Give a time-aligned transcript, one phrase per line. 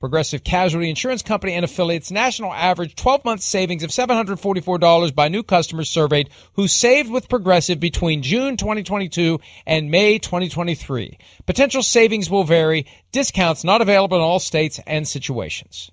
[0.00, 5.42] Progressive Casualty Insurance Company and affiliates national average 12 month savings of $744 by new
[5.42, 11.18] customers surveyed who saved with Progressive between June 2022 and May 2023.
[11.46, 12.86] Potential savings will vary.
[13.10, 15.90] Discounts not available in all states and situations.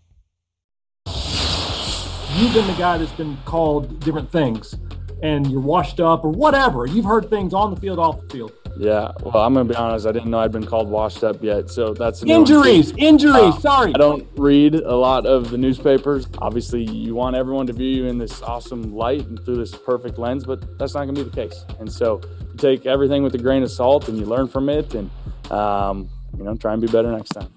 [1.08, 4.76] You've been the guy that's been called different things
[5.24, 6.86] and you're washed up or whatever.
[6.86, 8.52] You've heard things on the field, off the field.
[8.78, 10.06] Yeah, well, I'm gonna be honest.
[10.06, 12.94] I didn't know I'd been called washed up yet, so that's injuries.
[12.98, 13.36] Injuries.
[13.36, 16.28] Uh, sorry, I don't read a lot of the newspapers.
[16.40, 20.18] Obviously, you want everyone to view you in this awesome light and through this perfect
[20.18, 21.64] lens, but that's not gonna be the case.
[21.80, 24.94] And so, you take everything with a grain of salt, and you learn from it,
[24.94, 25.10] and
[25.52, 27.52] um, you know, try and be better next time.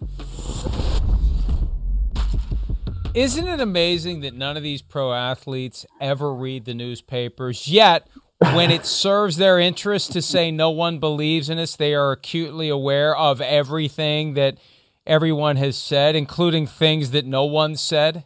[3.14, 7.66] Isn't it amazing that none of these pro athletes ever read the newspapers?
[7.66, 8.06] Yet,
[8.38, 12.68] when it serves their interest to say no one believes in us, they are acutely
[12.68, 14.58] aware of everything that
[15.06, 18.24] everyone has said, including things that no one said.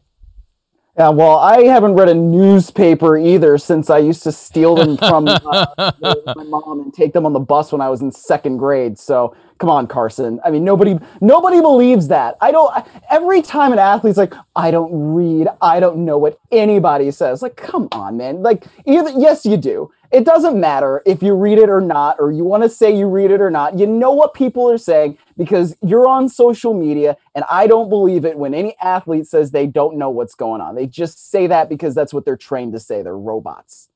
[0.99, 5.27] Yeah, well, I haven't read a newspaper either since I used to steal them from
[5.27, 5.67] uh,
[6.03, 8.99] my mom and take them on the bus when I was in second grade.
[8.99, 10.39] So come on, Carson.
[10.45, 12.37] I mean, nobody nobody believes that.
[12.43, 12.85] I don't.
[13.11, 17.41] Every time an athlete's like, I don't read, I don't know what anybody says.
[17.41, 18.43] Like, come on, man.
[18.43, 22.31] Like, either yes, you do it doesn't matter if you read it or not, or
[22.31, 23.79] you want to say you read it or not.
[23.79, 28.25] You know what people are saying because you're on social media, and I don't believe
[28.25, 30.75] it when any athlete says they don't know what's going on.
[30.75, 33.03] They just say that because that's what they're trained to say.
[33.03, 33.89] They're robots.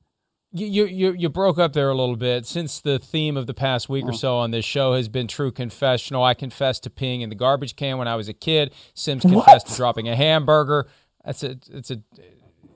[0.53, 2.45] You, you you broke up there a little bit.
[2.47, 4.15] Since the theme of the past week or oh.
[4.15, 7.75] so on this show has been true confessional, I confessed to peeing in the garbage
[7.75, 8.73] can when I was a kid.
[8.95, 9.71] Simms confessed what?
[9.73, 10.87] to dropping a hamburger.
[11.23, 12.01] That's a it's a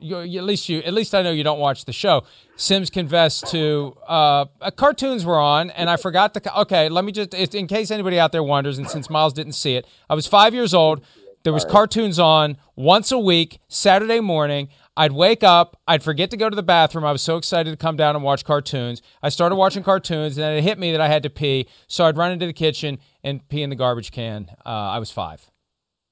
[0.02, 2.24] at least you at least I know you don't watch the show.
[2.56, 6.60] Simms confessed to uh, uh, cartoons were on, and I forgot to.
[6.62, 9.76] Okay, let me just in case anybody out there wonders, and since Myles didn't see
[9.76, 11.04] it, I was five years old.
[11.44, 14.70] There was cartoons on once a week, Saturday morning.
[14.96, 17.06] I'd wake up, I'd forget to go to the bathroom.
[17.06, 19.02] I was so excited to come down and watch cartoons.
[19.24, 21.68] I started watching cartoons, and then it hit me that I had to pee.
[21.88, 24.52] So I'd run into the kitchen and pee in the garbage can.
[24.66, 25.50] Uh, I was five.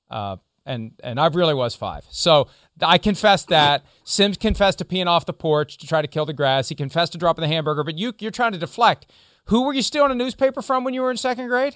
[0.09, 0.37] Uh,
[0.69, 2.05] and and I really was five.
[2.09, 2.47] So
[2.81, 3.83] I confessed that.
[4.03, 6.69] Simms confessed to peeing off the porch to try to kill the grass.
[6.69, 7.83] He confessed to dropping the hamburger.
[7.83, 9.11] But you you're trying to deflect.
[9.45, 11.75] Who were you stealing a newspaper from when you were in second grade?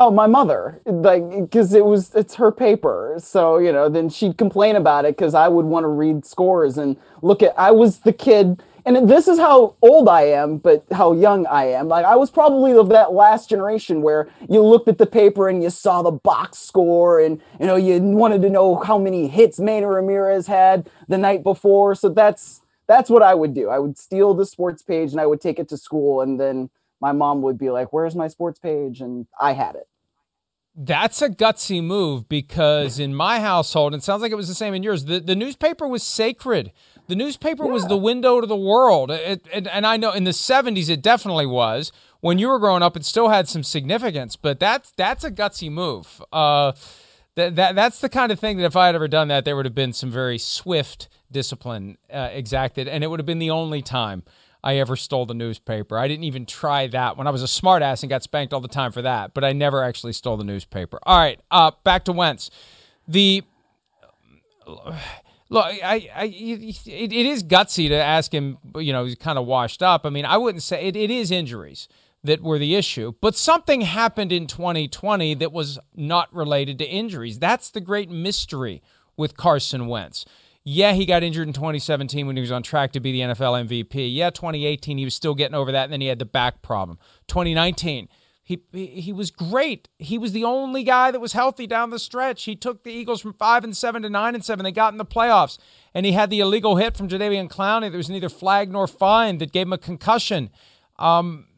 [0.00, 3.16] Oh, my mother, like, because it was it's her paper.
[3.18, 6.78] So you know, then she'd complain about it because I would want to read scores
[6.78, 7.58] and look at.
[7.58, 11.66] I was the kid and this is how old I am, but how young I
[11.66, 11.88] am.
[11.88, 15.62] Like I was probably of that last generation where you looked at the paper and
[15.62, 19.58] you saw the box score, and you know you wanted to know how many hits
[19.58, 21.94] Manny Ramirez had the night before.
[21.94, 23.68] So that's that's what I would do.
[23.68, 26.70] I would steal the sports page and I would take it to school, and then
[27.00, 29.88] my mom would be like, "Where's my sports page?" and I had it.
[30.80, 34.74] That's a gutsy move because in my household, it sounds like it was the same
[34.74, 35.06] in yours.
[35.06, 36.70] The, the newspaper was sacred.
[37.08, 37.72] The newspaper yeah.
[37.72, 39.10] was the window to the world.
[39.10, 41.90] It, it, and I know in the 70s it definitely was.
[42.20, 45.70] When you were growing up, it still had some significance, but that's that's a gutsy
[45.70, 46.22] move.
[46.32, 46.72] Uh,
[47.36, 49.56] that, that that's the kind of thing that if I had ever done that, there
[49.56, 53.50] would have been some very swift discipline uh, exacted, and it would have been the
[53.50, 54.24] only time
[54.62, 55.96] I ever stole the newspaper.
[55.96, 58.68] I didn't even try that when I was a smartass and got spanked all the
[58.68, 60.98] time for that, but I never actually stole the newspaper.
[61.04, 62.50] All right, uh, back to Wentz.
[63.06, 63.44] The
[65.50, 68.58] Look, I, I, it, it is gutsy to ask him.
[68.76, 70.04] You know, he's kind of washed up.
[70.04, 71.88] I mean, I wouldn't say it, it is injuries
[72.24, 77.38] that were the issue, but something happened in 2020 that was not related to injuries.
[77.38, 78.82] That's the great mystery
[79.16, 80.24] with Carson Wentz.
[80.64, 83.66] Yeah, he got injured in 2017 when he was on track to be the NFL
[83.68, 84.14] MVP.
[84.14, 86.98] Yeah, 2018 he was still getting over that, and then he had the back problem.
[87.28, 88.08] 2019
[88.48, 89.88] he, he was great.
[89.98, 92.44] He was the only guy that was healthy down the stretch.
[92.44, 94.64] He took the Eagles from five and seven to nine and seven.
[94.64, 95.58] They got in the playoffs,
[95.92, 99.42] and he had the illegal hit from Jadeveon Clowney that was neither flagged nor fined
[99.42, 100.48] that gave him a concussion.
[100.98, 101.48] Um,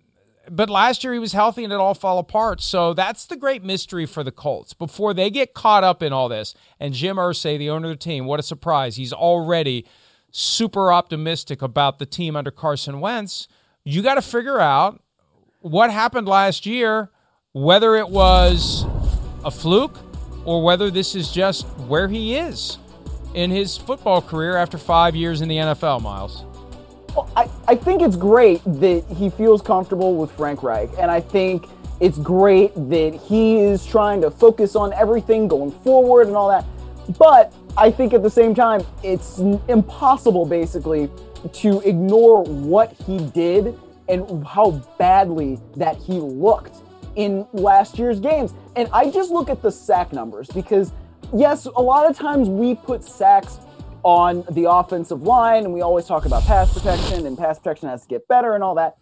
[0.50, 2.60] but last year he was healthy and it all fell apart.
[2.60, 4.72] So that's the great mystery for the Colts.
[4.72, 8.04] Before they get caught up in all this, and Jim Irsay, the owner of the
[8.04, 8.96] team, what a surprise!
[8.96, 9.86] He's already
[10.32, 13.46] super optimistic about the team under Carson Wentz.
[13.84, 15.00] You got to figure out
[15.60, 17.10] what happened last year,
[17.52, 18.84] whether it was
[19.44, 19.96] a fluke
[20.44, 22.78] or whether this is just where he is
[23.34, 26.44] in his football career after five years in the NFL, Myles.
[27.14, 31.20] Well, I, I think it's great that he feels comfortable with Frank Reich, and I
[31.20, 31.66] think
[32.00, 36.64] it's great that he is trying to focus on everything going forward and all that.
[37.18, 41.10] But I think at the same time, it's impossible basically
[41.52, 43.78] to ignore what he did
[44.10, 46.76] and how badly that he looked
[47.16, 48.54] in last year's games.
[48.76, 50.92] And I just look at the sack numbers because,
[51.34, 53.58] yes, a lot of times we put sacks
[54.02, 58.02] on the offensive line and we always talk about pass protection and pass protection has
[58.02, 58.96] to get better and all that.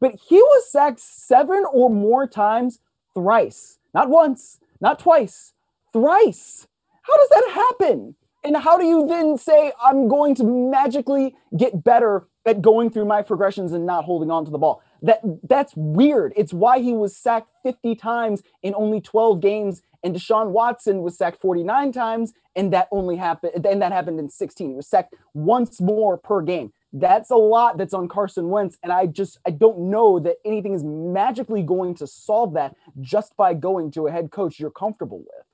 [0.00, 2.80] But he was sacked seven or more times
[3.14, 5.52] thrice, not once, not twice,
[5.92, 6.66] thrice.
[7.02, 8.14] How does that happen?
[8.44, 13.04] And how do you then say, I'm going to magically get better at going through
[13.04, 14.82] my progressions and not holding on to the ball.
[15.02, 16.32] That that's weird.
[16.36, 21.16] It's why he was sacked 50 times in only 12 games, and Deshaun Watson was
[21.16, 24.70] sacked 49 times, and that only happened and that happened in 16.
[24.70, 26.72] He was sacked once more per game.
[26.92, 30.74] That's a lot that's on Carson Wentz, and I just I don't know that anything
[30.74, 35.18] is magically going to solve that just by going to a head coach you're comfortable
[35.18, 35.44] with.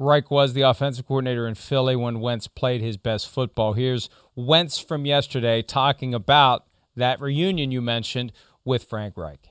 [0.00, 3.74] Reich was the offensive coordinator in Philly when Wentz played his best football.
[3.74, 6.66] Here's Wentz from yesterday talking about
[6.96, 8.32] that reunion you mentioned
[8.64, 9.50] with Frank Reich.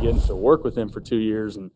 [0.00, 1.70] Getting to work with him for two years and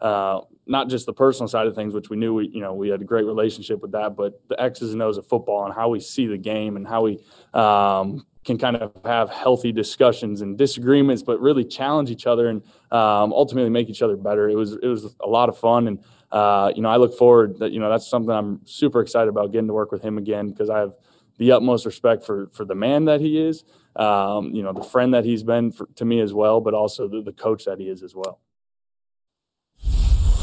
[0.00, 2.88] uh, not just the personal side of things, which we knew we, you know, we
[2.88, 5.88] had a great relationship with that, but the X's and O's of football and how
[5.88, 7.18] we see the game and how we
[7.54, 12.62] um, can kind of have healthy discussions and disagreements, but really challenge each other and
[12.92, 14.48] um, ultimately make each other better.
[14.48, 15.98] It was it was a lot of fun and
[16.30, 19.52] uh, you know, I look forward that, you know, that's something I'm super excited about
[19.52, 20.92] getting to work with him again because I have
[21.38, 23.64] the utmost respect for, for the man that he is,
[23.96, 27.08] um, you know, the friend that he's been for, to me as well, but also
[27.08, 28.40] the, the coach that he is as well.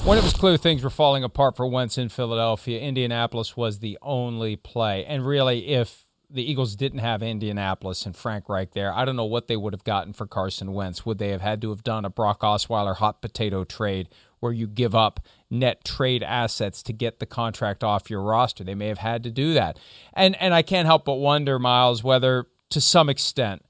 [0.06, 3.98] When it was clear things were falling apart for Wentz in Philadelphia, Indianapolis was the
[4.04, 5.04] only play.
[5.04, 9.26] And really, if the Eagles didn't have Indianapolis and Frank Reich there, I don't know
[9.26, 11.08] what they would have gotten for Carson Wentz.
[11.08, 14.10] Would they have had to have done a Brock Osweiler hot potato trade
[14.46, 15.20] where you give up
[15.50, 18.64] net trade assets to get the contract off your roster.
[18.64, 19.80] They may have had to do that.
[20.14, 23.66] And and I can't help but wonder, Myles, whether to some extent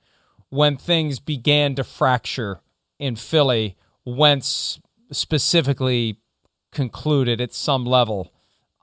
[0.49, 2.59] when things began to fracture
[2.99, 4.79] in Philly, Wentz
[5.11, 6.17] specifically
[6.71, 8.33] concluded at some level,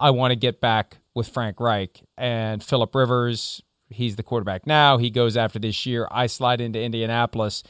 [0.00, 3.62] I want to get back with Frank Reich and Philip Rivers.
[3.90, 4.96] He's the quarterback now.
[4.96, 6.08] He goes after this year.
[6.10, 7.62] I slide into Indianapolis.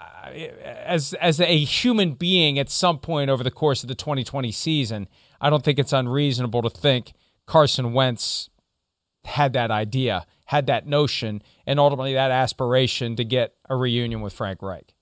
[0.00, 0.50] I
[0.86, 5.08] as as a human being at some point over the course of the 2020 season,
[5.40, 7.12] I don't think it's unreasonable to think
[7.46, 8.50] Carson Wentz
[9.24, 14.32] had that idea, had that notion, and ultimately that aspiration to get a reunion with
[14.32, 14.94] Frank Reich.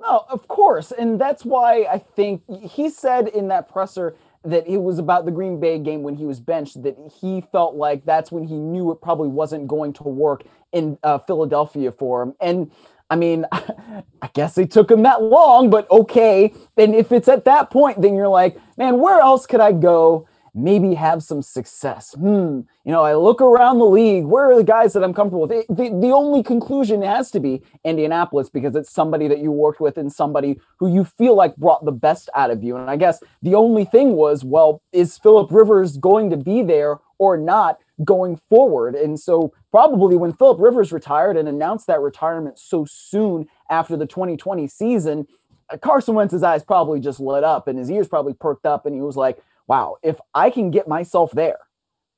[0.00, 4.76] No, of course, and that's why I think he said in that presser that it
[4.76, 8.30] was about the Green Bay game when he was benched that he felt like that's
[8.30, 12.70] when he knew it probably wasn't going to work in uh, Philadelphia for him, and
[13.14, 16.52] I mean, I guess it took him that long, but okay.
[16.74, 20.26] Then if it's at that point, then you're like, man, where else could I go?
[20.52, 22.12] Maybe have some success.
[22.14, 22.62] Hmm.
[22.84, 24.24] You know, I look around the league.
[24.24, 25.64] Where are the guys that I'm comfortable with?
[25.68, 29.96] the, the only conclusion has to be Indianapolis because it's somebody that you worked with
[29.96, 32.76] and somebody who you feel like brought the best out of you.
[32.76, 36.98] And I guess the only thing was, well, is Philip Rivers going to be there
[37.18, 37.78] or not?
[38.02, 38.94] going forward.
[38.94, 44.06] And so, probably when Philip Rivers retired and announced that retirement so soon after the
[44.06, 45.26] 2020 season,
[45.70, 48.86] uh, Carson Wentz's eyes probably just lit up and his ears probably perked up.
[48.86, 51.58] And he was like, wow, if I can get myself there,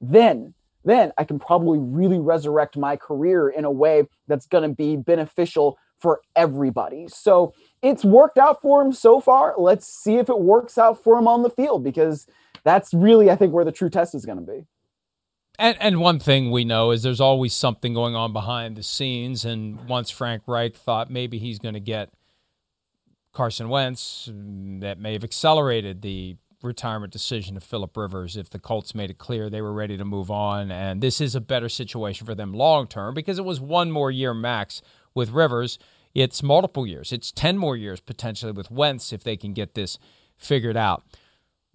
[0.00, 4.72] then then I can probably really resurrect my career in a way that's going to
[4.72, 7.08] be beneficial for everybody.
[7.08, 9.56] So it's worked out for him so far.
[9.58, 12.28] Let's see if it works out for him on the field because
[12.62, 14.64] that's really, I think, where the true test is going to be.
[15.58, 19.44] And, and one thing we know is there's always something going on behind the scenes.
[19.44, 22.10] And once Frank Reich thought maybe he's going to get
[23.32, 24.30] Carson Wentz,
[24.80, 29.18] that may have accelerated the retirement decision of Philip Rivers if the Colts made it
[29.18, 30.70] clear they were ready to move on.
[30.70, 34.10] And this is a better situation for them long term because it was one more
[34.10, 34.82] year max
[35.14, 35.78] with Rivers.
[36.14, 37.12] It's multiple years.
[37.12, 39.98] It's 10 more years potentially with Wentz if they can get this
[40.36, 41.04] figured out.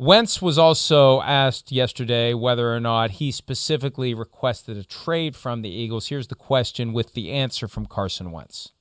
[0.01, 5.69] Wentz was also asked yesterday whether or not he specifically requested a trade from the
[5.69, 6.07] Eagles.
[6.07, 8.71] Here's the question with the answer from Carson Wentz.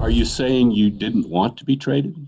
[0.00, 2.26] Are you saying you didn't want to be traded?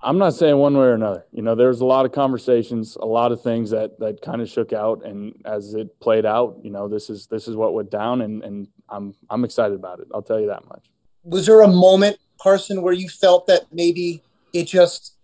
[0.00, 1.26] I'm not saying one way or another.
[1.30, 4.48] You know, there's a lot of conversations, a lot of things that that kind of
[4.48, 7.90] shook out, and as it played out, you know, this is this is what went
[7.90, 10.08] down, and and I'm I'm excited about it.
[10.14, 10.86] I'll tell you that much.
[11.22, 14.22] Was there a moment, Carson, where you felt that maybe
[14.54, 15.17] it just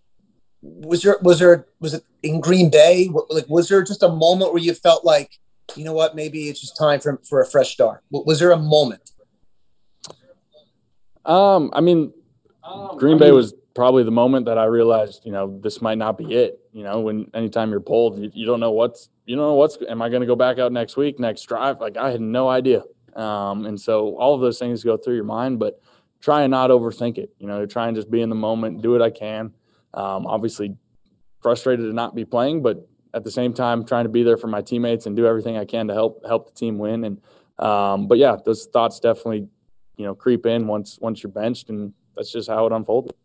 [0.65, 3.09] was there was there was it in Green Bay?
[3.29, 5.39] Like was there just a moment where you felt like,
[5.75, 8.03] you know what, maybe it's just time for for a fresh start?
[8.09, 9.11] Was there a moment?
[11.25, 12.13] Um, I mean,
[12.97, 16.33] Green Bay was probably the moment that I realized, you know, this might not be
[16.33, 16.59] it.
[16.71, 19.77] You know, when anytime you're pulled, you, you don't know what's you don't know what's
[19.87, 21.79] am I going to go back out next week, next drive?
[21.79, 22.83] Like I had no idea.
[23.15, 25.79] Um, and so all of those things go through your mind, but
[26.21, 27.31] try and not overthink it.
[27.39, 29.53] You know, try and just be in the moment, do what I can.
[29.95, 30.75] Um, obviously,
[31.41, 34.47] frustrated to not be playing, but at the same time, trying to be there for
[34.47, 37.03] my teammates and do everything I can to help help the team win.
[37.05, 37.21] And
[37.57, 39.47] um, but yeah, those thoughts definitely,
[39.97, 43.15] you know, creep in once once you're benched, and that's just how it unfolded.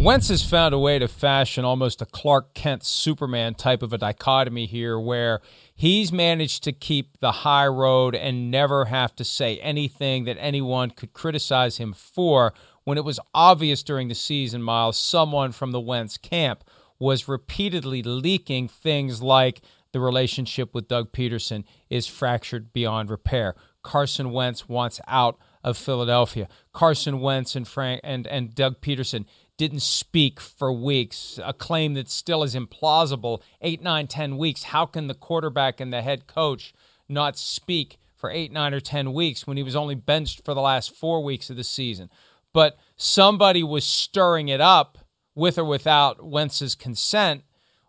[0.00, 3.98] Wentz has found a way to fashion almost a Clark Kent Superman type of a
[3.98, 5.40] dichotomy here where
[5.74, 10.90] he's managed to keep the high road and never have to say anything that anyone
[10.92, 12.54] could criticize him for
[12.88, 16.64] when it was obvious during the season, Myles, someone from the Wentz camp
[16.98, 19.60] was repeatedly leaking things like
[19.92, 23.54] the relationship with Doug Pederson is fractured beyond repair.
[23.82, 26.48] Carson Wentz wants out of Philadelphia.
[26.72, 29.26] Carson Wentz and Frank and, and Doug Pederson
[29.58, 33.42] didn't speak for weeks, a claim that still is implausible.
[33.60, 34.62] Eight, nine, ten weeks.
[34.62, 36.72] How can the quarterback and the head coach
[37.06, 40.62] not speak for eight, nine, or ten weeks when he was only benched for the
[40.62, 42.08] last four weeks of the season?
[42.52, 44.98] But somebody was stirring it up
[45.34, 47.42] with or without Wentz's consent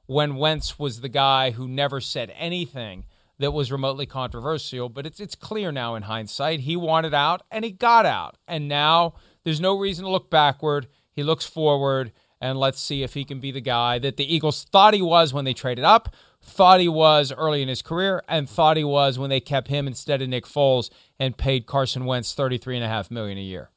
[0.05, 3.05] when Wentz was the guy who never said anything
[3.39, 4.89] that was remotely controversial.
[4.89, 8.67] But it's it's clear now in hindsight he wanted out and he got out, and
[8.67, 10.87] now there's no reason to look backward.
[11.11, 14.63] He looks forward, and let's see if he can be the guy that the Eagles
[14.63, 18.49] thought he was when they traded up, thought he was early in his career, and
[18.49, 20.89] thought he was when they kept him instead of Nick Foles
[21.19, 23.71] and paid Carson Wentz 33.5 million a year.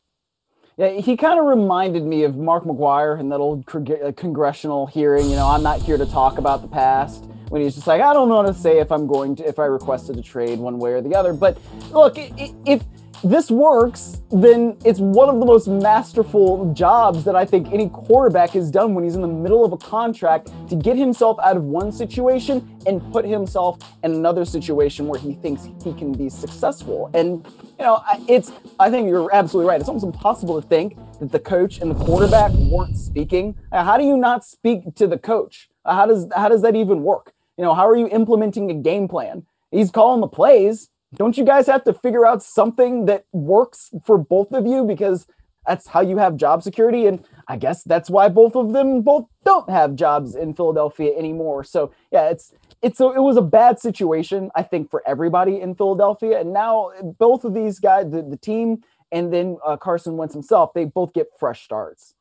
[0.78, 5.28] Yeah, he kind of reminded me of Mark McGwire in that old uh, congressional hearing.
[5.28, 7.24] You know, I'm not here to talk about the past.
[7.50, 9.66] When he's just like, I don't know to say if I'm going to, if I
[9.66, 11.34] requested a trade one way or the other.
[11.34, 11.58] But
[11.90, 12.82] look, if
[13.24, 18.50] this works, then it's one of the most masterful jobs that I think any quarterback
[18.50, 21.62] has done when he's in the middle of a contract to get himself out of
[21.62, 27.10] one situation and put himself in another situation where he thinks he can be successful.
[27.14, 27.46] And,
[27.78, 28.50] you know, it's,
[28.80, 29.80] I think you're absolutely right.
[29.80, 33.54] It's almost impossible to think that the coach and the quarterback weren't speaking.
[33.70, 35.68] Uh, how do you not speak to the coach?
[35.84, 37.32] Uh, how does, how does that even work?
[37.56, 39.46] You know, how are you implementing a game plan?
[39.70, 44.18] He's calling the plays don't you guys have to figure out something that works for
[44.18, 44.84] both of you?
[44.84, 45.26] Because
[45.66, 49.26] that's how you have job security and i guess that's why both of them both
[49.44, 51.64] don't have jobs in philadelphia anymore.
[51.64, 52.52] So yeah it's
[52.82, 56.90] it's a, it was a bad situation i think for everybody in philadelphia and now
[57.18, 61.12] both of these guys the, the team and then uh, carson wentz himself they both
[61.12, 62.14] get fresh starts.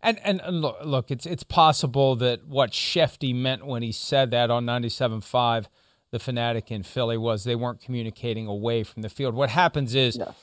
[0.00, 4.30] And, and and look, look, it's it's possible that what Schefty meant when he said
[4.30, 5.66] that on 97.5
[6.10, 9.34] the fanatic in Philly was they weren't communicating away from the field.
[9.34, 10.34] What happens is yes.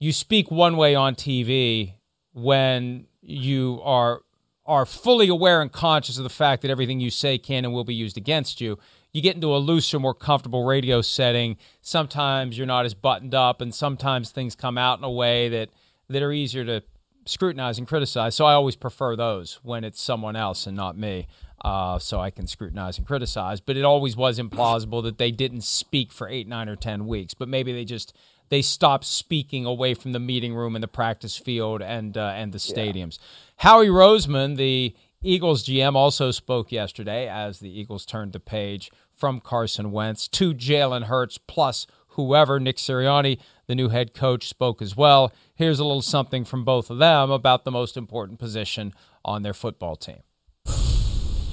[0.00, 1.94] you speak one way on TV
[2.32, 4.22] when you are
[4.64, 7.84] are fully aware and conscious of the fact that everything you say can and will
[7.84, 8.78] be used against you.
[9.12, 11.56] You get into a looser, more comfortable radio setting.
[11.80, 15.70] Sometimes you're not as buttoned up, and sometimes things come out in a way that
[16.08, 16.82] that are easier to
[17.26, 18.34] scrutinize and criticize.
[18.34, 21.26] So I always prefer those when it's someone else and not me
[21.62, 23.60] uh, so I can scrutinize and criticize.
[23.60, 27.34] But it always was implausible that they didn't speak for eight, nine, or ten weeks.
[27.34, 28.14] But maybe they just
[28.48, 32.52] they stopped speaking away from the meeting room and the practice field and uh, and
[32.52, 33.18] the stadiums.
[33.18, 33.68] Yeah.
[33.68, 39.40] Howie Roseman, the Eagles GM, also spoke yesterday as the Eagles turned the page from
[39.40, 42.58] Carson Wentz to Jalen Hurts plus whoever.
[42.58, 45.32] Nick Sirianni, the new head coach, spoke as well.
[45.54, 48.92] Here's a little something from both of them about the most important position
[49.24, 50.22] on their football team.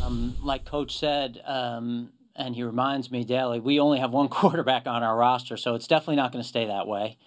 [0.09, 4.87] Um, like Coach said, um, and he reminds me daily, we only have one quarterback
[4.87, 7.17] on our roster, so it's definitely not going to stay that way.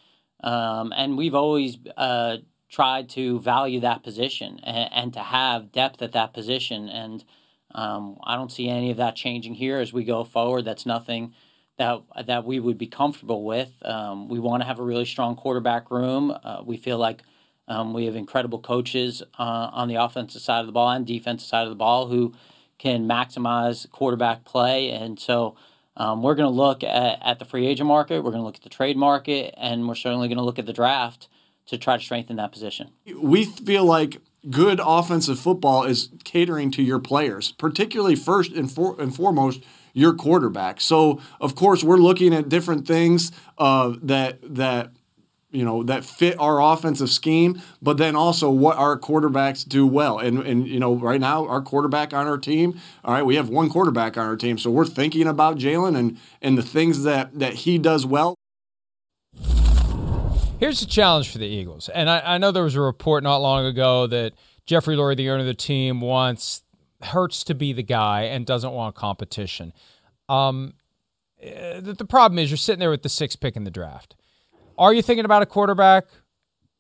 [0.43, 6.03] Um, and we've always uh, tried to value that position and, and to have depth
[6.03, 6.89] at that position.
[6.89, 7.25] And
[7.73, 10.65] um, I don't see any of that changing here as we go forward.
[10.65, 11.35] That's nothing
[11.79, 13.71] that that we would be comfortable with.
[13.85, 16.37] Um, we want to have a really strong quarterback room.
[16.43, 17.23] Uh, we feel like
[17.69, 21.47] um, we have incredible coaches uh, on the offensive side of the ball and defensive
[21.47, 22.35] side of the ball who
[22.83, 24.91] can maximize quarterback play.
[24.91, 25.55] And so
[25.97, 28.57] um, we're going to look at, at the free agent market, we're going to look
[28.57, 31.29] at the trade market, and we're certainly going to look at the draft
[31.67, 32.91] to try to strengthen that position.
[33.17, 34.21] We feel like
[34.51, 39.62] good offensive football is catering to your players, particularly first and, for, and foremost
[39.93, 40.81] your quarterback.
[40.81, 44.91] So of course we're looking at different things uh, that that
[45.52, 50.18] you know that fit our offensive scheme, but then also what our quarterbacks do well.
[50.18, 53.49] And and you know right now our quarterback on our team, all right, we have
[53.49, 57.38] one quarterback on our team, so we're thinking about Jalen and and the things that
[57.38, 58.35] that he does well.
[60.59, 63.38] Here's the challenge for the Eagles, and I, I know there was a report not
[63.38, 64.32] long ago that
[64.64, 66.62] Jeffrey Lurie, the owner of the team, wants
[67.02, 69.73] Hurts to be the guy and doesn't want competition.
[70.28, 70.75] Um,
[71.40, 74.14] eh, the, the problem is you're sitting there with the sixth pick in the draft.
[74.79, 76.07] Are you thinking about a quarterback?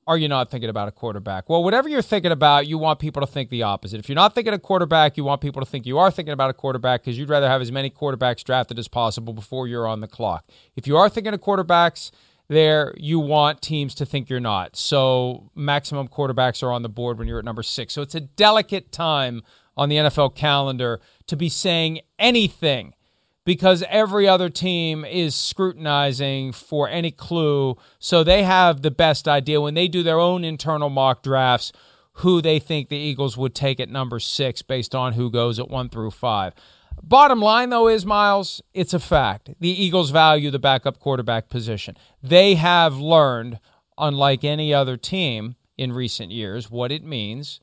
[0.06, 1.48] Are you not thinking about a quarterback?
[1.48, 4.00] Well, whatever you're thinking about, you want people to think the opposite.
[4.00, 6.50] If you're not thinking a quarterback, you want people to think you are thinking about
[6.50, 10.00] a quarterback because you'd rather have as many quarterbacks drafted as possible before you're on
[10.00, 10.46] the clock.
[10.74, 12.10] If you are thinking of quarterbacks,
[12.48, 14.74] there you want teams to think you're not.
[14.74, 17.94] So maximum quarterbacks are on the board when you're at number six.
[17.94, 19.42] So it's a delicate time
[19.76, 22.94] on the NFL calendar to be saying anything
[23.44, 27.76] because every other team is scrutinizing for any clue.
[27.98, 31.72] So they have the best idea when they do their own internal mock drafts
[32.16, 35.68] who they think the Eagles would take at number six based on who goes at
[35.68, 36.54] one through five.
[37.02, 39.50] Bottom line, though, is Myles, it's a fact.
[39.60, 41.96] The Eagles value the backup quarterback position.
[42.22, 43.58] They have learned,
[43.96, 47.60] unlike any other team in recent years, what it means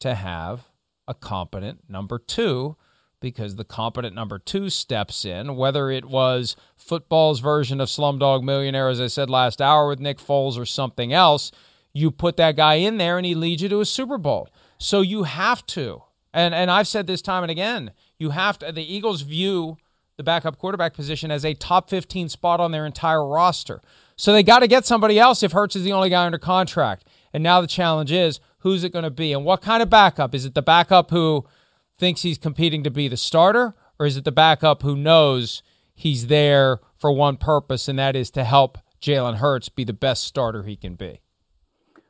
[0.00, 0.68] to have
[1.06, 2.76] a competent number two
[3.24, 8.90] because the competent number two steps in, whether it was football's version of Slumdog Millionaire,
[8.90, 11.50] as I said last hour with Nick Foles, or something else,
[11.94, 14.50] you put that guy in there and he leads you to a Super Bowl.
[14.76, 16.02] So you have to,
[16.34, 19.78] and, and I've said this time and again, you have to, the Eagles view
[20.18, 23.80] the backup quarterback position as a top 15 spot on their entire roster.
[24.16, 27.08] So they got to get somebody else if Hurts is the only guy under contract.
[27.32, 30.34] And now the challenge is who's it going to be and what kind of backup?
[30.34, 31.46] Is it the backup who
[31.98, 35.62] thinks he's competing to be the starter, or is it the backup who knows
[35.94, 40.24] he's there for one purpose, and that is to help Jalen Hurts be the best
[40.24, 41.20] starter he can be?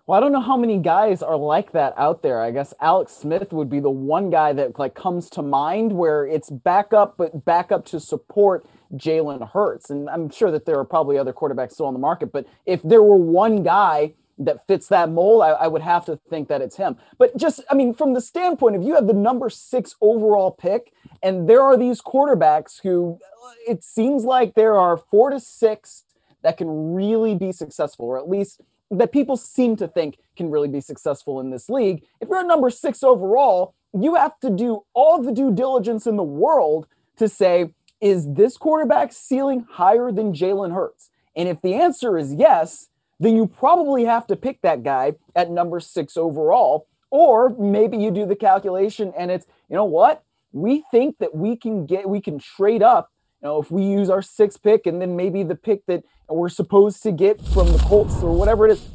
[0.07, 2.39] Well, I don't know how many guys are like that out there.
[2.43, 6.27] I guess Alex Smith would be the one guy that like comes to mind where
[6.27, 9.89] it's backup, but backup to support Jalen Hurts.
[9.89, 12.83] And I'm sure that there are probably other quarterbacks still on the market, but if
[12.83, 16.61] there were one guy that fits that mold, I, I, would have to think that
[16.61, 16.97] it's him.
[17.19, 20.93] But just, I mean, from the standpoint of you have the number six overall pick,
[21.23, 26.05] and there are these quarterbacks who uh, it seems like there are four to six
[26.43, 30.69] that can really be successful, or at least that people seem to think can really
[30.69, 32.05] be successful in this league.
[32.21, 36.17] If you're a number six overall, you have to do all the due diligence in
[36.17, 37.71] the world to say,
[38.01, 41.11] is this quarterback ceiling higher than Jalen Hurts?
[41.37, 42.89] And if the answer is yes,
[43.25, 46.87] then you probably have to pick that guy at number six overall.
[47.11, 50.25] Or maybe you do the calculation and it's, you know what?
[50.53, 53.11] We think that we can get, we can trade up.
[53.41, 56.49] You know, if we use our sixth pick and then maybe the pick that we're
[56.49, 58.89] supposed to get from the Colts or whatever it is,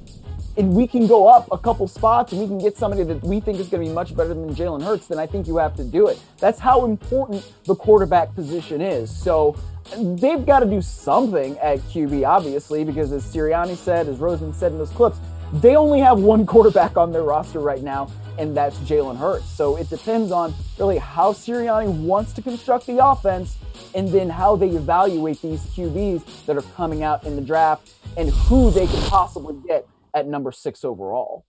[0.58, 3.40] and we can go up a couple spots and we can get somebody that we
[3.40, 5.76] think is going to be much better than Jalen Hurts, then I think you have
[5.78, 6.22] to do it.
[6.40, 9.16] That's how important the quarterback position is.
[9.16, 9.56] So
[9.98, 14.72] they've got to do something at QB, obviously, because as Sirianni said, as Rosen said
[14.72, 15.20] in those clips,
[15.54, 19.50] they only have one quarterback on their roster right now, and that's Jalen Hurts.
[19.50, 23.58] So it depends on really how Sirianni wants to construct the offense
[23.96, 28.30] and then how they evaluate these QBs that are coming out in the draft and
[28.30, 31.46] who they can possibly get at number six overall.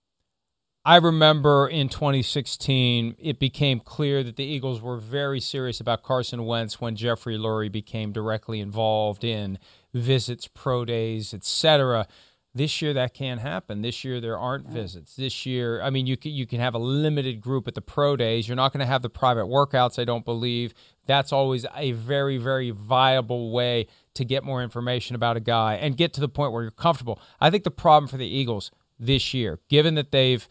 [0.83, 6.43] I remember in 2016, it became clear that the Eagles were very serious about Carson
[6.43, 9.59] Wentz when Jeffrey Lurie became directly involved in
[9.93, 12.07] visits, pro days, etc.
[12.55, 13.83] This year, that can't happen.
[13.83, 15.15] This year, there aren't visits.
[15.15, 18.15] This year, I mean, you can, you can have a limited group at the pro
[18.15, 18.47] days.
[18.47, 20.73] You're not going to have the private workouts, I don't believe.
[21.05, 25.97] That's always a very, very viable way to get more information about a guy and
[25.97, 27.19] get to the point where you're comfortable.
[27.39, 30.47] I think the problem for the Eagles this year, given that they've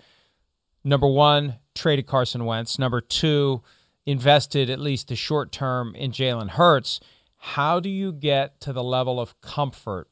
[0.85, 2.79] number one, traded Carson Wentz.
[2.79, 3.63] Number two,
[4.07, 7.01] invested at least the short term in Jalen Hurts.
[7.37, 10.09] How do you get to the level of comfort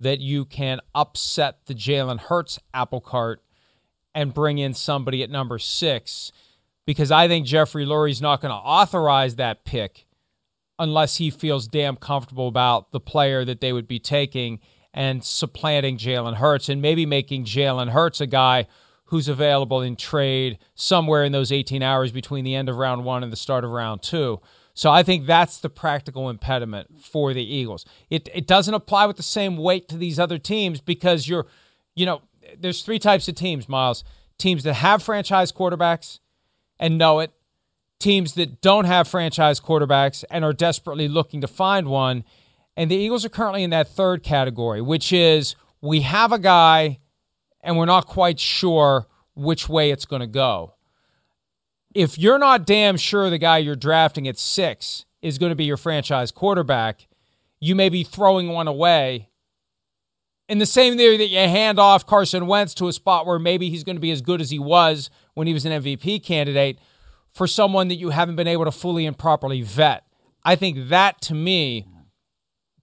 [0.00, 3.42] that you can upset the Jalen Hurts apple cart
[4.14, 6.32] and bring in somebody at number six
[6.86, 10.03] because I think Jeffrey Lurie's not going to authorize that pick
[10.78, 14.60] unless he feels damn comfortable about the player that they would be taking
[14.92, 18.66] and supplanting Jalen Hurts and maybe making Jalen Hurts a guy
[19.06, 23.22] who's available in trade somewhere in those 18 hours between the end of round one
[23.22, 24.40] and the start of round two.
[24.74, 27.84] So I think that's the practical impediment for the Eagles.
[28.10, 31.46] It it doesn't apply with the same weight to these other teams because you're,
[31.94, 32.22] you know,
[32.58, 34.04] there's three types of teams, Myles.
[34.36, 36.18] Teams that have franchise quarterbacks
[36.80, 37.30] and know it,
[38.04, 42.22] teams that don't have franchise quarterbacks and are desperately looking to find one.
[42.76, 47.00] And the Eagles are currently in that third category, which is we have a guy
[47.62, 50.74] and we're not quite sure which way it's going to go.
[51.94, 55.64] If you're not damn sure the guy you're drafting at six is going to be
[55.64, 57.08] your franchise quarterback,
[57.58, 59.30] you may be throwing one away.
[60.46, 63.70] In the same theory that you hand off Carson Wentz to a spot where maybe
[63.70, 66.78] he's going to be as good as he was when he was an MVP candidate
[67.34, 70.04] for someone that you haven't been able to fully and properly vet.
[70.44, 71.86] I think that to me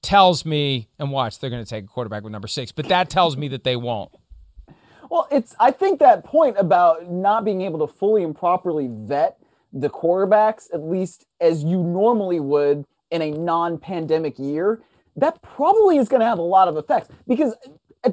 [0.01, 3.09] tells me, and watch, they're going to take a quarterback with number six, but that
[3.09, 4.11] tells me that they won't.
[5.09, 9.37] Well, it's I think that point about not being able to fully and properly vet
[9.73, 14.81] the quarterbacks, at least as you normally would in a non-pandemic year,
[15.17, 17.55] that probably is going to have a lot of effects because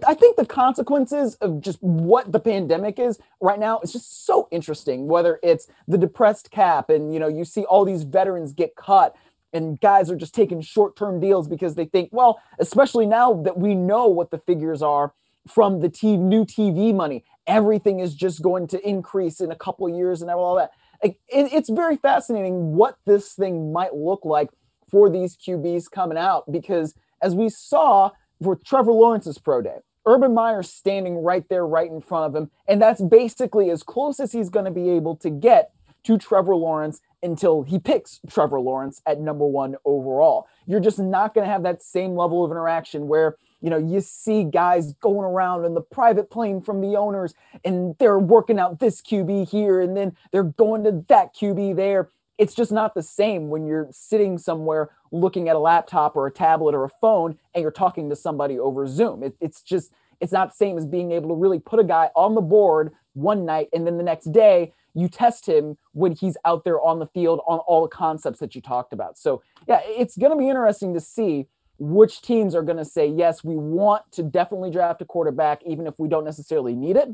[0.06, 4.46] I think the consequences of just what the pandemic is right now is just so
[4.50, 5.06] interesting.
[5.06, 9.16] Whether it's the depressed cap, and you know, you see all these veterans get cut,
[9.54, 13.74] and guys are just taking short-term deals because they think, well, especially now that we
[13.74, 15.14] know what the figures are
[15.48, 17.24] from the TV, new TV money.
[17.46, 20.72] Everything is just going to increase in a couple years and all that.
[21.02, 24.50] Like, it, it's very fascinating what this thing might look like
[24.90, 28.10] for these QBs coming out because as we saw
[28.42, 32.50] for Trevor Lawrence's pro day, Urban Meyer standing right there, right in front of him.
[32.66, 35.72] And that's basically as close as he's going to be able to get
[36.04, 40.46] to Trevor Lawrence until he picks Trevor Lawrence at number one overall.
[40.66, 44.00] You're just not going to have that same level of interaction where you know, you
[44.00, 48.78] see guys going around in the private plane from the owners and they're working out
[48.78, 52.08] this QB here and then they're going to that QB there.
[52.38, 56.30] It's just not the same when you're sitting somewhere looking at a laptop or a
[56.30, 59.22] tablet or a phone and you're talking to somebody over Zoom.
[59.22, 62.10] It, it's just, it's not the same as being able to really put a guy
[62.14, 66.36] on the board one night and then the next day you test him when he's
[66.44, 69.18] out there on the field on all the concepts that you talked about.
[69.18, 71.46] So, yeah, it's going to be interesting to see
[71.78, 75.86] which teams are going to say, yes, we want to definitely draft a quarterback, even
[75.86, 77.08] if we don't necessarily need it,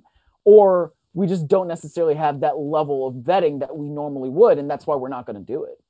[0.44, 4.58] or we just don't necessarily have that level of vetting that we normally would.
[4.58, 5.80] And that's why we're not going to do it.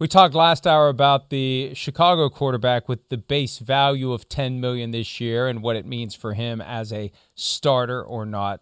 [0.00, 4.92] We talked last hour about the Chicago quarterback with the base value of 10 million
[4.92, 8.60] this year and what it means for him as a starter or not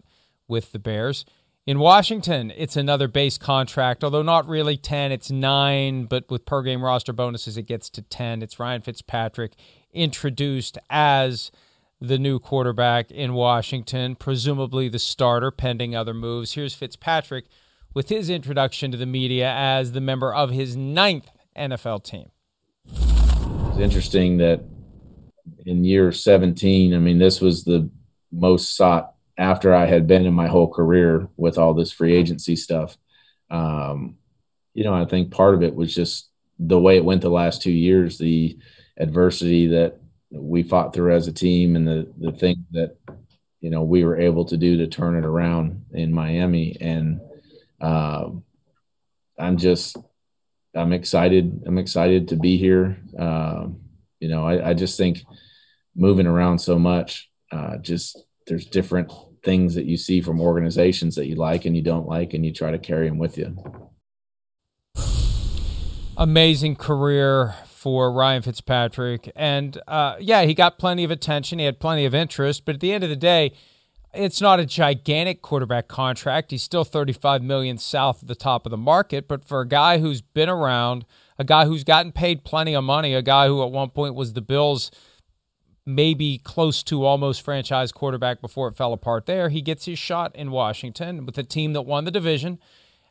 [0.48, 1.26] with the Bears.
[1.66, 6.62] In Washington, it's another base contract, although not really 10, it's 9, but with per
[6.62, 8.40] game roster bonuses, it gets to 10.
[8.40, 9.56] It's Ryan Fitzpatrick
[9.92, 11.50] introduced as
[12.00, 16.52] the new quarterback in Washington, presumably the starter, pending other moves.
[16.52, 17.46] Here's Fitzpatrick
[17.94, 22.30] with his introduction to the media as the member of his ninth NFL team.
[22.86, 24.62] It's interesting that
[25.64, 27.90] in year 17, I mean, this was the
[28.30, 32.56] most sought after I had been in my whole career with all this free agency
[32.56, 32.96] stuff.
[33.50, 34.16] Um,
[34.74, 37.62] you know, I think part of it was just the way it went the last
[37.62, 38.58] two years, the
[38.98, 40.00] adversity that
[40.30, 42.96] we fought through as a team, and the the thing that
[43.60, 46.76] you know we were able to do to turn it around in Miami.
[46.80, 47.20] And
[47.80, 48.44] um,
[49.38, 49.96] I'm just
[50.74, 51.62] I'm excited.
[51.66, 52.98] I'm excited to be here.
[53.18, 53.80] Um,
[54.20, 55.22] you know, I, I, just think
[55.94, 59.12] moving around so much, uh, just there's different
[59.44, 62.52] things that you see from organizations that you like and you don't like, and you
[62.52, 63.56] try to carry them with you.
[66.16, 67.54] Amazing career
[67.86, 69.30] for Ryan Fitzpatrick.
[69.36, 71.60] And uh, yeah, he got plenty of attention.
[71.60, 72.64] He had plenty of interest.
[72.64, 73.52] But at the end of the day,
[74.12, 76.50] it's not a gigantic quarterback contract.
[76.50, 79.28] He's still 35 million south of the top of the market.
[79.28, 81.04] But for a guy who's been around,
[81.38, 84.32] a guy who's gotten paid plenty of money, a guy who at one point was
[84.32, 84.90] the Bills'
[85.86, 89.48] maybe close to almost franchise quarterback before it fell apart there.
[89.48, 92.58] He gets his shot in Washington with a team that won the division,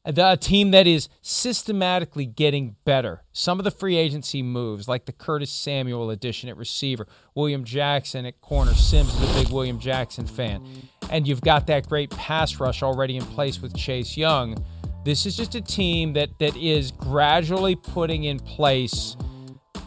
[0.06, 3.24] a team that is systematically getting better.
[3.34, 8.26] Some of the free agency moves, like the Curtis Samuel addition at receiver, William Jackson
[8.26, 8.74] at corner.
[8.74, 10.64] Simms is a big William Jackson fan.
[11.10, 14.64] And you've got that great pass rush already in place with Chase Young.
[15.04, 19.16] This is just a team that that is gradually putting in place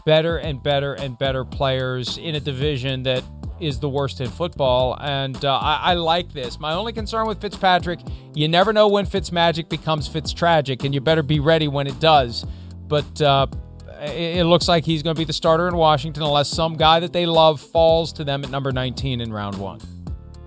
[0.05, 3.23] better and better and better players in a division that
[3.59, 6.59] is the worst in football, and uh, I, I, like this.
[6.59, 7.99] My only concern with Fitzpatrick,
[8.33, 12.45] you never know when Fitzmagic becomes Fitztragic, and you better be ready when it does.
[12.87, 13.47] But uh,
[14.01, 16.99] it, it looks like he's going to be the starter in Washington unless some guy
[16.99, 19.79] that they love falls to them at number 19 in round one.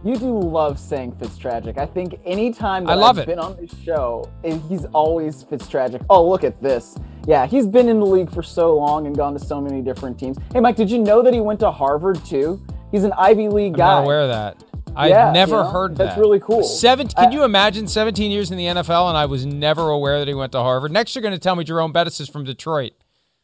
[0.04, 1.78] You do love saying Fitztragic.
[1.78, 3.26] I think anytime that I love I've it.
[3.28, 6.04] been on this show, he's always Fitztragic.
[6.10, 6.96] Oh, look at this.
[7.28, 10.18] Yeah, he's been in the league for so long and gone to so many different
[10.18, 10.38] teams.
[10.52, 12.60] Hey, Mike, did you know that he went to Harvard too?
[12.92, 13.84] He's an Ivy League guy.
[13.84, 13.94] I'm guy.
[13.96, 14.64] not aware of that.
[14.94, 16.04] I Yeah, never you know, heard that.
[16.04, 16.62] that's really cool.
[16.62, 20.18] Seven, can Uh, you imagine 17 years in the NFL and I was never aware
[20.18, 20.92] that he went to Harvard?
[20.92, 22.92] Next, you're going to tell me Jerome Bettis is from Detroit.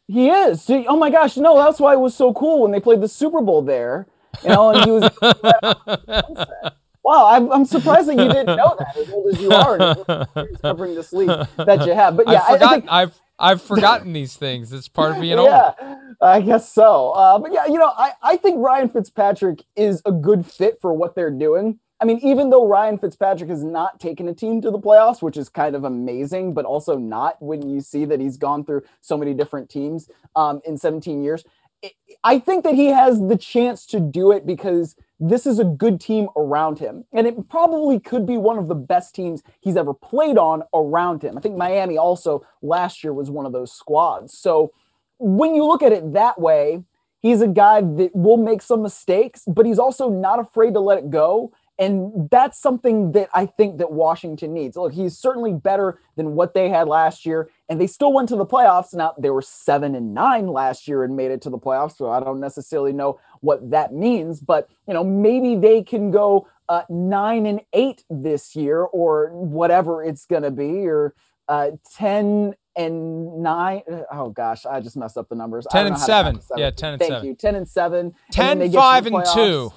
[0.06, 0.66] He is.
[0.68, 3.40] Oh my gosh, no, that's why it was so cool when they played the Super
[3.40, 4.06] Bowl there.
[4.42, 5.10] You know, and he was.
[7.04, 9.96] wow, I'm, I'm surprised that you didn't know that as old as you are
[10.36, 12.16] and covering this league that you have.
[12.16, 14.72] But yeah, I've, I- I think I've, I've forgotten these things.
[14.72, 15.96] It's part of being yeah, old.
[16.20, 17.10] I guess so.
[17.12, 20.92] Uh, but yeah, you know, I, I think Ryan Fitzpatrick is a good fit for
[20.92, 21.78] what they're doing.
[22.00, 25.36] I mean, even though Ryan Fitzpatrick has not taken a team to the playoffs, which
[25.36, 29.16] is kind of amazing, but also not when you see that he's gone through so
[29.16, 31.44] many different teams um, in 17 years.
[31.84, 31.92] I-
[32.24, 36.00] I think that he has the chance to do it because this is a good
[36.00, 37.04] team around him.
[37.12, 41.22] And it probably could be one of the best teams he's ever played on around
[41.22, 41.36] him.
[41.36, 44.38] I think Miami also last year was one of those squads.
[44.38, 44.72] So
[45.18, 46.84] when you look at it that way,
[47.20, 50.98] he's a guy that will make some mistakes, but he's also not afraid to let
[50.98, 51.52] it go.
[51.78, 54.76] And that's something that I think that Washington needs.
[54.76, 58.36] Look, he's certainly better than what they had last year, and they still went to
[58.36, 58.92] the playoffs.
[58.94, 62.10] Now they were seven and nine last year and made it to the playoffs, so
[62.10, 64.40] I don't necessarily know what that means.
[64.40, 70.02] But you know, maybe they can go uh, nine and eight this year, or whatever
[70.02, 71.14] it's going to be, or
[71.48, 73.82] uh, ten and nine.
[74.10, 75.66] Oh gosh, I just messed up the numbers.
[75.70, 76.40] I 10 don't and to seven.
[76.56, 77.26] Yeah, 10 and Thank seven.
[77.28, 77.34] you.
[77.34, 77.98] Ten and seven.
[78.06, 79.72] and 10, they get to the 5, and playoffs.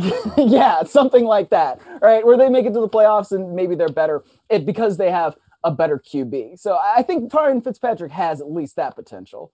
[0.00, 0.34] 2.
[0.38, 2.24] yeah, something like that, right?
[2.24, 5.36] Where they make it to the playoffs and maybe they're better it because they have
[5.64, 6.58] a better QB.
[6.58, 9.52] So I think Ryan Fitzpatrick has at least that potential.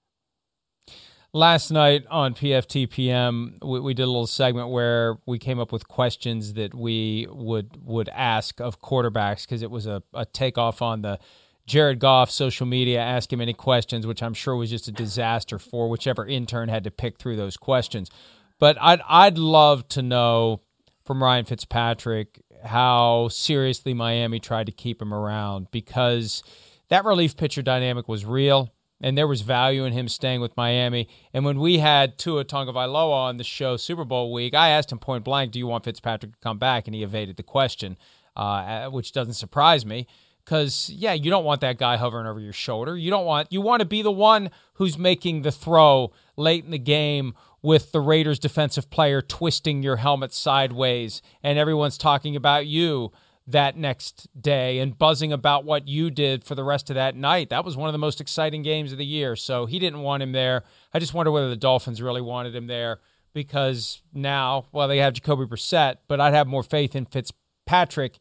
[1.32, 5.86] Last night on PFTPM, we, we did a little segment where we came up with
[5.86, 11.02] questions that we would would ask of quarterbacks because it was a, a takeoff on
[11.02, 11.18] the
[11.66, 13.00] Jared Goff social media.
[13.00, 16.84] Ask him any questions, which I'm sure was just a disaster for whichever intern had
[16.84, 18.10] to pick through those questions.
[18.58, 20.62] But I'd I'd love to know
[21.04, 26.42] from Ryan Fitzpatrick how seriously Miami tried to keep him around because
[26.88, 31.08] that relief pitcher dynamic was real and there was value in him staying with Miami.
[31.32, 34.98] And when we had Tua Tagovailoa on the show Super Bowl week, I asked him
[34.98, 37.98] point blank, "Do you want Fitzpatrick to come back?" And he evaded the question,
[38.34, 40.06] uh, which doesn't surprise me
[40.44, 42.96] because yeah, you don't want that guy hovering over your shoulder.
[42.96, 46.70] You don't want you want to be the one who's making the throw late in
[46.70, 52.66] the game with the Raiders defensive player twisting your helmet sideways and everyone's talking about
[52.66, 53.12] you
[53.46, 57.50] that next day and buzzing about what you did for the rest of that night.
[57.50, 59.36] That was one of the most exciting games of the year.
[59.36, 60.64] So he didn't want him there.
[60.92, 63.00] I just wonder whether the Dolphins really wanted him there
[63.32, 68.18] because now, well, they have Jacoby Brissett, but I'd have more faith in Fitzpatrick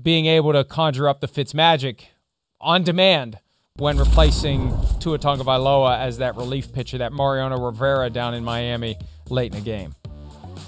[0.00, 2.08] being able to conjure up the Fitz magic
[2.60, 3.38] on demand
[3.76, 4.70] when replacing
[5.02, 8.96] Tua Tagovailoa as that relief pitcher, that Mariano Rivera down in Miami
[9.30, 9.96] late in the game.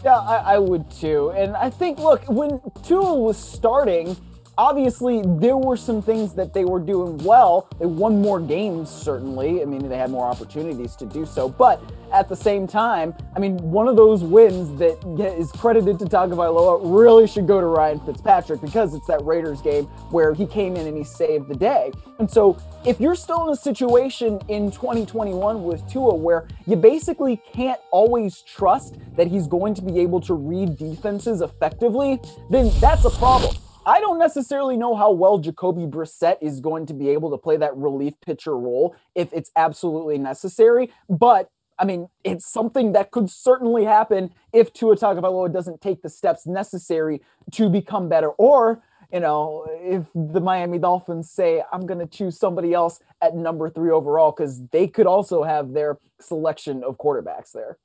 [0.05, 1.31] Yeah, I, I would too.
[1.37, 4.17] And I think, look, when Tua was starting,
[4.57, 7.69] obviously there were some things that they were doing well.
[7.79, 9.63] They won more games, certainly.
[9.63, 11.49] I mean, they had more opportunities to do so.
[11.49, 14.97] But at the same time, I mean, one of those wins that
[15.39, 19.85] is credited to Tagovailoa really should go to Ryan Fitzpatrick because it's that Raiders game
[20.11, 21.91] where he came in and he saved the day.
[22.19, 27.43] And so if you're still in a situation in 2021 with Tua where you basically
[27.53, 33.05] can't always trust that he's going to be able to read defenses effectively, then that's
[33.05, 33.57] a problem.
[33.87, 37.57] I don't necessarily know how well Jacoby Brissett is going to be able to play
[37.59, 43.29] that relief pitcher role if it's absolutely necessary, but I mean, it's something that could
[43.29, 47.21] certainly happen if Tua Tagovailoa doesn't take the steps necessary
[47.53, 52.39] to become better, or you know, if the Miami Dolphins say, I'm going to choose
[52.39, 57.53] somebody else at number three overall, because they could also have their selection of quarterbacks
[57.53, 57.79] there.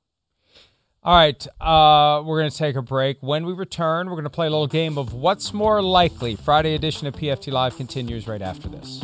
[1.02, 3.22] All right, uh, we're going to take a break.
[3.22, 6.36] When we return, we're going to play a little game of What's More Likely.
[6.36, 9.02] Friday edition of PFT Live continues right after this.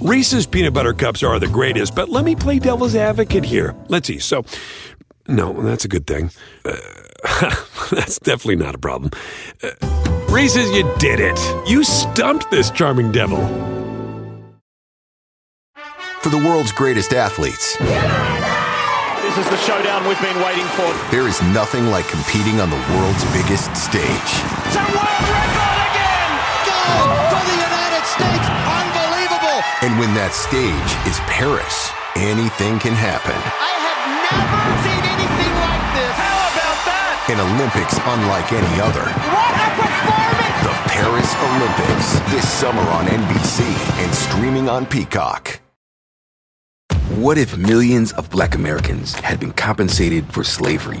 [0.00, 3.76] Reese's peanut butter cups are the greatest, but let me play devil's advocate here.
[3.88, 4.20] Let's see.
[4.20, 4.46] So,
[5.28, 6.30] no, that's a good thing.
[6.64, 6.76] Uh,
[7.90, 9.10] that's definitely not a problem.
[9.62, 11.40] Uh, Reese's, you did it.
[11.66, 13.40] You stumped this charming devil.
[16.20, 17.78] For the world's greatest athletes.
[17.80, 20.92] This is the showdown we've been waiting for.
[21.08, 24.04] There is nothing like competing on the world's biggest stage.
[24.04, 26.28] It's a world record again!
[26.68, 28.46] Gold for the United States!
[28.76, 29.64] Unbelievable!
[29.88, 33.40] And when that stage is Paris, anything can happen.
[33.40, 34.04] I have
[34.36, 36.12] never seen anything like this.
[36.12, 37.24] How about that?
[37.32, 39.08] An Olympics unlike any other.
[39.32, 39.64] What a performance!
[39.64, 39.65] The
[40.96, 43.60] Paris Olympics this summer on NBC
[44.02, 45.60] and streaming on Peacock.
[47.16, 51.00] What if millions of black Americans had been compensated for slavery?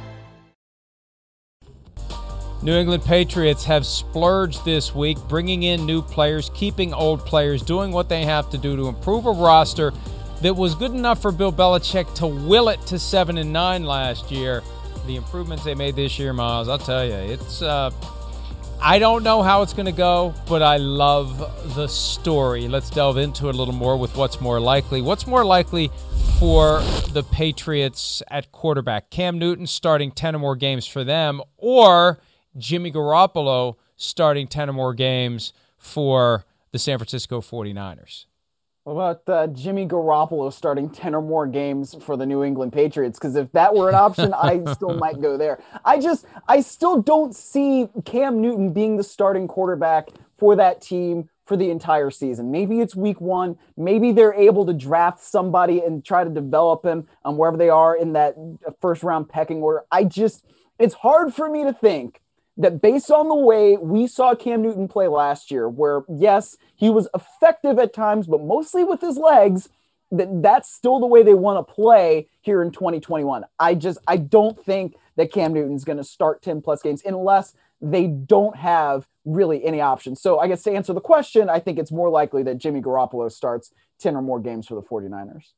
[2.63, 7.91] New England Patriots have splurged this week, bringing in new players, keeping old players, doing
[7.91, 9.91] what they have to do to improve a roster
[10.41, 14.29] that was good enough for Bill Belichick to will it to seven and nine last
[14.29, 14.61] year.
[15.07, 17.63] The improvements they made this year, Myles, I'll tell you, it's.
[17.63, 17.89] Uh,
[18.83, 22.67] I don't know how it's going to go, but I love the story.
[22.67, 25.01] Let's delve into it a little more with what's more likely.
[25.01, 25.91] What's more likely
[26.39, 29.11] for the Patriots at quarterback?
[29.11, 32.19] Cam Newton starting 10 or more games for them, or
[32.57, 38.25] Jimmy Garoppolo starting 10 or more games for the San Francisco 49ers?
[38.83, 43.19] What about uh, Jimmy Garoppolo starting 10 or more games for the New England Patriots?
[43.19, 45.61] Because if that were an option, I still might go there.
[45.85, 50.09] I just, I still don't see Cam Newton being the starting quarterback
[50.39, 52.49] for that team for the entire season.
[52.49, 53.55] Maybe it's week one.
[53.77, 57.95] Maybe they're able to draft somebody and try to develop him um, wherever they are
[57.95, 58.35] in that
[58.79, 59.83] first round pecking order.
[59.91, 60.43] I just,
[60.79, 62.21] it's hard for me to think
[62.61, 66.89] that based on the way we saw Cam Newton play last year, where yes, he
[66.89, 69.69] was effective at times, but mostly with his legs,
[70.11, 73.45] that that's still the way they want to play here in 2021.
[73.59, 77.55] I just I don't think that Cam Newton's going to start 10 plus games unless
[77.81, 80.21] they don't have really any options.
[80.21, 83.31] So I guess to answer the question, I think it's more likely that Jimmy Garoppolo
[83.31, 85.53] starts 10 or more games for the 49ers.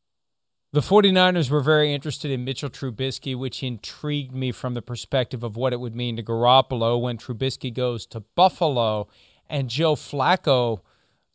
[0.74, 5.56] The 49ers were very interested in Mitchell Trubisky, which intrigued me from the perspective of
[5.56, 9.08] what it would mean to Garoppolo when Trubisky goes to Buffalo
[9.48, 10.80] and Joe Flacco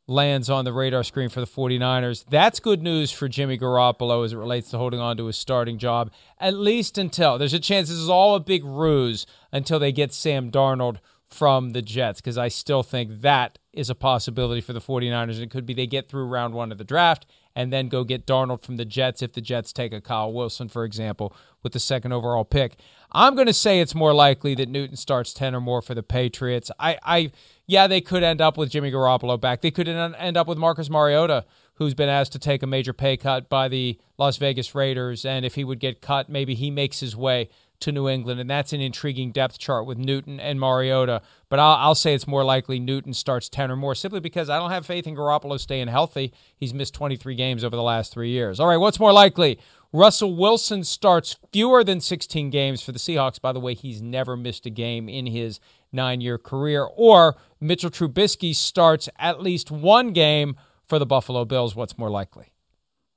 [0.08, 2.24] lands on the radar screen for the 49ers.
[2.28, 5.78] That's good news for Jimmy Garoppolo as it relates to holding on to his starting
[5.78, 9.92] job, at least until there's a chance this is all a big ruse until they
[9.92, 10.96] get Sam Darnold
[11.28, 15.38] from the Jets, because I still think that is a possibility for the 49ers.
[15.38, 17.24] It could be they get through round one of the draft
[17.58, 20.68] and then go get Darnold from the Jets if the Jets take a Kyle Wilson,
[20.68, 22.76] for example, with the second overall pick.
[23.10, 26.04] I'm going to say it's more likely that Newton starts 10 or more for the
[26.04, 26.70] Patriots.
[26.78, 27.32] I, I,
[27.66, 29.60] yeah, they could end up with Jimmy Garoppolo back.
[29.60, 33.16] They could end up with Marcus Mariota, who's been asked to take a major pay
[33.16, 35.24] cut by the Las Vegas Raiders.
[35.24, 37.48] And if he would get cut, maybe he makes his way
[37.80, 41.22] to New England, and that's an intriguing depth chart with Newton and Mariota.
[41.48, 44.58] But I'll, I'll, say it's more likely Newton starts 10 or more simply because I
[44.58, 46.32] don't have faith in Garoppolo staying healthy.
[46.56, 48.58] He's missed 23 games over the last three years.
[48.60, 49.58] All right, what's more likely?
[49.92, 53.40] Russell Wilson starts fewer than 16 games for the Seahawks.
[53.40, 55.60] By the way, he's never missed a game in his
[55.92, 56.84] nine year career.
[56.84, 61.74] Or Mitchell Trubisky starts at least one game for the Buffalo Bills.
[61.74, 62.52] What's more likely?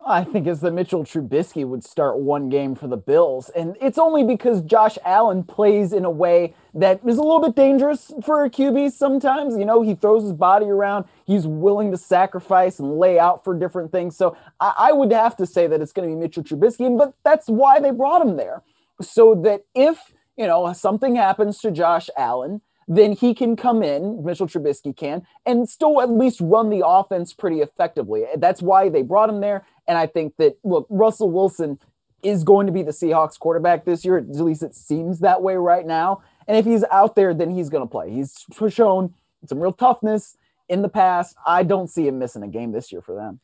[0.05, 3.49] I think is that Mitchell Trubisky would start one game for the Bills.
[3.49, 7.55] And it's only because Josh Allen plays in a way that is a little bit
[7.55, 9.57] dangerous for a QB sometimes.
[9.57, 13.57] You know, he throws his body around, he's willing to sacrifice and lay out for
[13.57, 14.17] different things.
[14.17, 17.13] So I, I would have to say that it's going to be Mitchell Trubisky, but
[17.23, 18.63] that's why they brought him there.
[19.01, 24.23] So that if, you know, something happens to Josh Allen, then he can come in,
[24.23, 28.25] Mitchell Trubisky can, and still at least run the offense pretty effectively.
[28.35, 29.65] That's why they brought him there.
[29.87, 31.79] And I think that, look, Russell Wilson
[32.23, 34.17] is going to be the Seahawks quarterback this year.
[34.17, 36.21] At least it seems that way right now.
[36.47, 38.11] And if he's out there, then he's going to play.
[38.11, 39.13] He's shown
[39.45, 40.37] some real toughness
[40.69, 41.35] in the past.
[41.45, 43.39] I don't see him missing a game this year for them.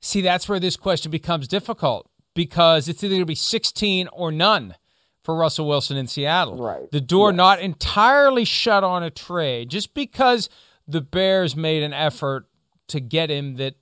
[0.00, 4.32] See, that's where this question becomes difficult because it's either going to be 16 or
[4.32, 4.74] none
[5.22, 6.56] for Russell Wilson in Seattle.
[6.56, 6.90] Right.
[6.90, 7.36] The door yes.
[7.36, 10.48] not entirely shut on a trade just because
[10.88, 12.46] the Bears made an effort
[12.88, 13.74] to get him that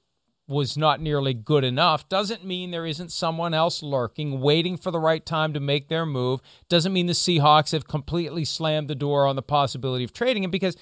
[0.48, 4.98] was not nearly good enough doesn't mean there isn't someone else lurking, waiting for the
[4.98, 6.40] right time to make their move.
[6.70, 10.50] Doesn't mean the Seahawks have completely slammed the door on the possibility of trading him
[10.50, 10.76] because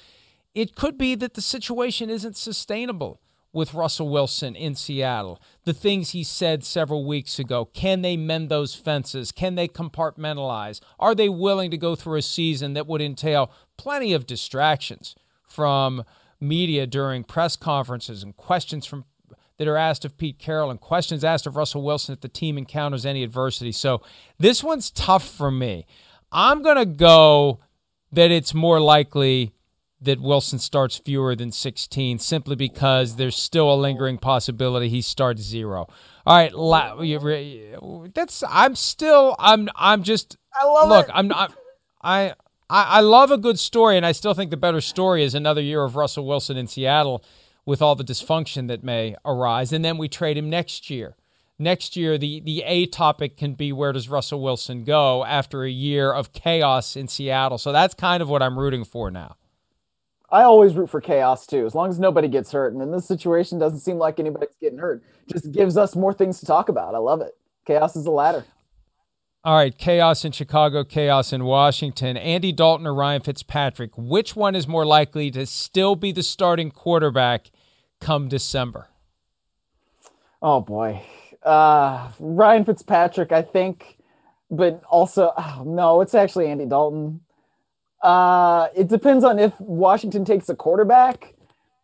[0.55, 3.21] it could be that the situation isn't sustainable
[3.53, 5.43] with Russell Wilson in Seattle?
[5.65, 7.65] The things he said several weeks ago.
[7.65, 9.33] Can they mend those fences?
[9.33, 10.81] Can they compartmentalize?
[11.01, 16.05] Are they willing to go through a season that would entail plenty of distractions from
[16.41, 19.05] media during press conferences and questions from
[19.59, 22.59] that are asked of Pete Carroll and questions asked of Russell Wilson if the team
[22.59, 23.73] encounters any adversity.
[23.73, 24.03] So
[24.39, 25.87] this one's tough for me.
[26.31, 27.61] I'm going to go
[28.13, 29.53] that it's more likely
[30.01, 35.43] that Wilson starts fewer than 16 simply because there's still a lingering possibility he starts
[35.43, 35.89] zero.
[36.27, 36.97] All right, la-
[38.15, 41.13] that's I'm still I'm I'm just I love look it.
[41.15, 41.55] I'm not
[42.03, 42.35] I
[42.69, 45.63] I I love a good story and I still think the better story is another
[45.63, 47.25] year of Russell Wilson in Seattle
[47.67, 51.17] with all the dysfunction that may arise and then we trade him next year.
[51.59, 55.71] Next year the the A topic can be where does Russell Wilson go after a
[55.71, 57.59] year of chaos in Seattle.
[57.59, 59.37] So that's kind of what I'm rooting for now.
[60.31, 62.73] I always root for chaos too, as long as nobody gets hurt.
[62.73, 65.03] And in this situation, doesn't seem like anybody's getting hurt.
[65.31, 66.95] Just gives us more things to talk about.
[66.95, 67.37] I love it.
[67.67, 68.45] Chaos is the ladder.
[69.45, 72.17] All right, chaos in Chicago, chaos in Washington.
[72.17, 76.73] Andy Dalton or Ryan Fitzpatrick, which one is more likely to still be the starting
[76.73, 77.53] quarterback
[78.01, 78.89] come December?
[80.43, 81.03] Oh boy,
[81.43, 83.99] uh, Ryan Fitzpatrick, I think,
[84.51, 87.21] but also oh, no, it's actually Andy Dalton.
[88.03, 91.35] Uh, it depends on if Washington takes a quarterback.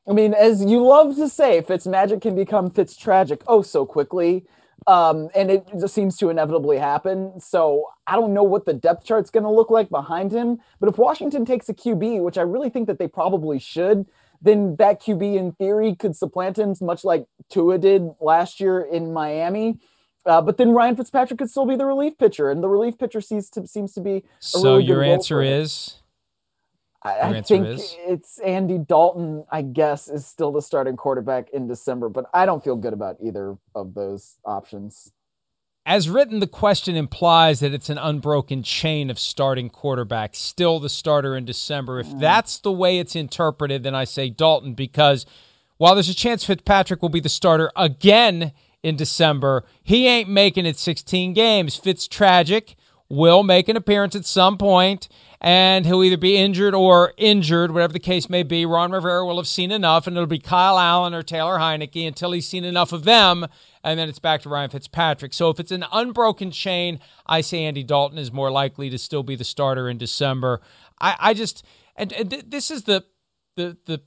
[0.08, 3.86] I mean, as you love to say, Fitz magic can become Fitz tragic oh so
[3.86, 4.44] quickly.
[4.86, 7.38] Um, and it just seems to inevitably happen.
[7.40, 10.58] So I don't know what the depth chart's going to look like behind him.
[10.80, 14.06] But if Washington takes a QB, which I really think that they probably should,
[14.42, 19.12] then that QB in theory could supplant him, much like Tua did last year in
[19.12, 19.78] Miami.
[20.26, 23.20] Uh, but then Ryan Fitzpatrick could still be the relief pitcher, and the relief pitcher
[23.20, 24.24] seems to seems to be.
[24.38, 25.96] So really your answer is
[27.02, 27.96] I, I think is?
[27.98, 29.44] it's Andy Dalton.
[29.50, 33.16] I guess is still the starting quarterback in December, but I don't feel good about
[33.20, 35.12] either of those options.
[35.84, 40.88] As written, the question implies that it's an unbroken chain of starting quarterbacks, still the
[40.88, 41.98] starter in December.
[41.98, 42.20] If mm.
[42.20, 45.26] that's the way it's interpreted, then I say Dalton, because
[45.78, 48.52] while there's a chance Fitzpatrick will be the starter again
[48.84, 51.74] in December, he ain't making it 16 games.
[51.74, 52.76] Fitz tragic
[53.08, 55.08] will make an appearance at some point,
[55.40, 58.64] and he'll either be injured or injured, whatever the case may be.
[58.64, 62.30] Ron Rivera will have seen enough, and it'll be Kyle Allen or Taylor Heinicke until
[62.30, 63.48] he's seen enough of them,
[63.84, 65.32] and then it's back to Ryan Fitzpatrick.
[65.32, 69.22] So if it's an unbroken chain, I say Andy Dalton is more likely to still
[69.22, 70.60] be the starter in December.
[71.00, 71.64] I, I just
[71.96, 73.04] and, and th- this is the
[73.56, 74.00] the the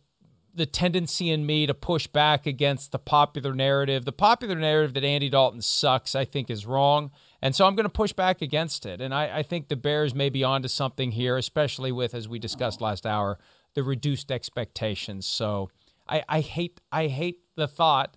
[0.56, 4.06] the tendency in me to push back against the popular narrative.
[4.06, 7.12] The popular narrative that Andy Dalton sucks, I think, is wrong.
[7.42, 9.02] And so I'm going to push back against it.
[9.02, 12.40] And I, I think the Bears may be onto something here, especially with, as we
[12.40, 13.38] discussed last hour,
[13.74, 15.26] the reduced expectations.
[15.26, 15.70] So
[16.08, 18.16] I, I hate I hate the thought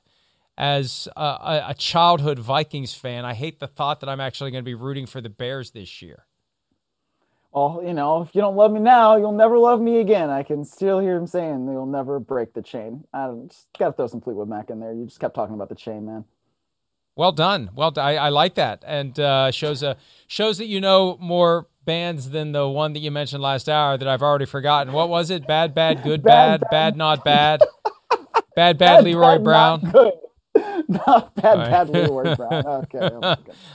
[0.59, 4.69] as a, a, childhood Vikings fan, I hate the thought that I'm actually going to
[4.69, 6.27] be rooting for the Bears this year.
[7.53, 10.31] Well, you know, if you don't love me now, you'll never love me again.
[10.31, 13.05] I can still hear him saying you'll never break the chain.
[13.15, 14.93] I just got to throw some Fleetwood Mac in there.
[14.93, 16.25] You just kept talking about the chain, man.
[17.15, 17.71] Well done.
[17.75, 17.93] Well.
[17.97, 19.97] I, I like that, and uh, shows a
[20.29, 24.07] shows that you know more bands than the one that you mentioned last hour that
[24.07, 24.93] I've already forgotten.
[24.93, 25.47] What was it?
[25.47, 27.61] Bad, bad, good, bad, bad, bad not bad.
[28.55, 29.93] Bad, bad, Leroy bad, Brown.
[30.89, 31.71] Not bad, right.
[31.71, 32.67] bad Leroy Brown.
[32.67, 33.11] Okay.
[33.23, 33.35] oh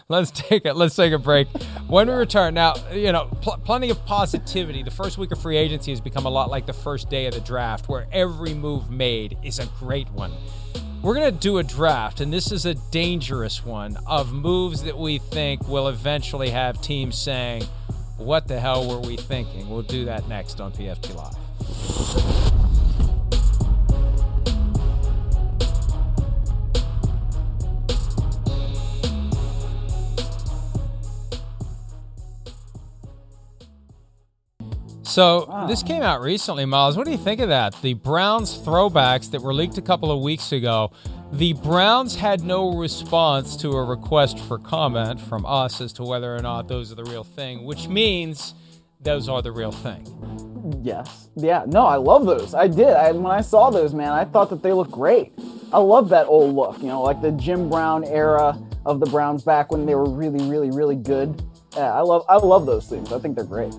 [0.09, 0.76] let's take it.
[0.76, 1.47] Let's take a break.
[1.88, 4.82] When we return, now you know pl- plenty of positivity.
[4.82, 7.36] The first week of free agency has become a lot like the first day of
[7.36, 10.32] the draft, where every move made is a great one.
[11.03, 15.20] We're gonna do a draft, and this is a dangerous one of moves that we
[15.20, 17.64] think will eventually have teams saying,
[18.18, 22.80] "What the hell were we thinking?" We'll do that next on PFT Live.
[35.14, 36.97] So this came out recently, Myles.
[36.97, 37.80] What do you think of that?
[37.84, 40.91] The Browns throwbacks that were leaked a couple of weeks ago.
[41.32, 46.36] The Browns had no response to a request for comment from us as to whether
[46.36, 48.55] or not those are the real thing, which means
[49.01, 50.82] those are the real thing.
[50.82, 51.30] Yes.
[51.36, 51.64] Yeah.
[51.68, 52.55] No, I love those.
[52.55, 52.88] I did.
[52.88, 55.32] I, when I saw those, man, I thought that they looked great.
[55.72, 56.80] I love that old look.
[56.80, 58.57] You know, like the Jim Brown era
[58.88, 61.39] of the Browns back when they were really, really, really good.
[61.76, 62.26] Yeah, I love.
[62.28, 63.14] I love those things.
[63.14, 63.76] I think they're great.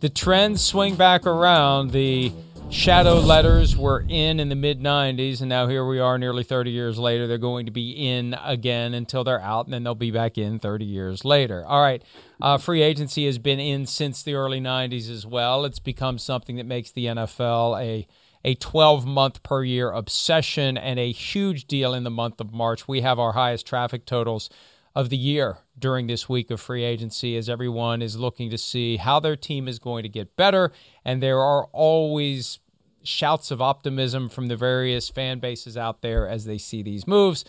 [0.00, 1.90] The trends swing back around.
[1.90, 2.32] The
[2.70, 6.70] shadow letters were in in the mid 90s, and now here we are nearly 30
[6.70, 7.26] years later.
[7.26, 10.58] They're going to be in again until they're out, and then they'll be back in
[10.58, 11.66] 30 years later.
[11.66, 12.02] All right.
[12.40, 15.66] Uh, free agency has been in since the early 90s as well.
[15.66, 18.06] It's become something that makes the NFL a
[18.42, 22.88] a 12 month per year obsession and a huge deal in the month of March.
[22.88, 24.48] We have our highest traffic totals
[24.94, 28.96] of the year during this week of free agency as everyone is looking to see
[28.96, 30.72] how their team is going to get better.
[31.04, 32.58] And there are always
[33.02, 37.44] shouts of optimism from the various fan bases out there as they see these moves.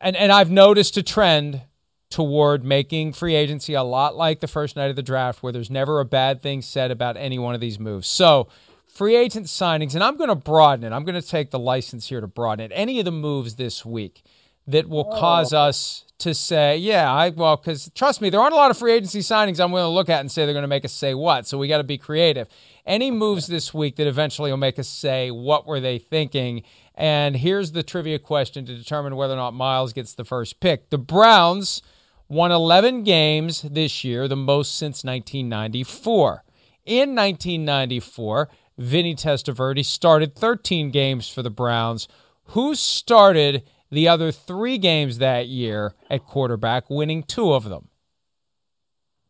[0.00, 1.62] And and I've noticed a trend
[2.10, 5.70] toward making free agency a lot like the first night of the draft where there's
[5.70, 8.08] never a bad thing said about any one of these moves.
[8.08, 8.48] So,
[8.86, 10.94] free agent signings and I'm going to broaden it.
[10.94, 12.74] I'm going to take the license here to broaden it.
[12.74, 14.22] Any of the moves this week
[14.68, 15.18] that will oh.
[15.18, 18.78] cause us to say, yeah, I well, because trust me, there aren't a lot of
[18.78, 20.92] free agency signings I'm willing to look at and say they're going to make us
[20.92, 21.46] say what.
[21.46, 22.48] So we got to be creative.
[22.84, 26.64] Any moves this week that eventually will make us say what were they thinking?
[26.94, 30.90] And here's the trivia question to determine whether or not Myles gets the first pick.
[30.90, 31.80] The Browns
[32.28, 36.44] won 11 games this year, the most since 1994.
[36.84, 42.08] In 1994, Vinny Testaverde started 13 games for the Browns.
[42.52, 47.88] Who started the other three games that year at quarterback, winning two of them.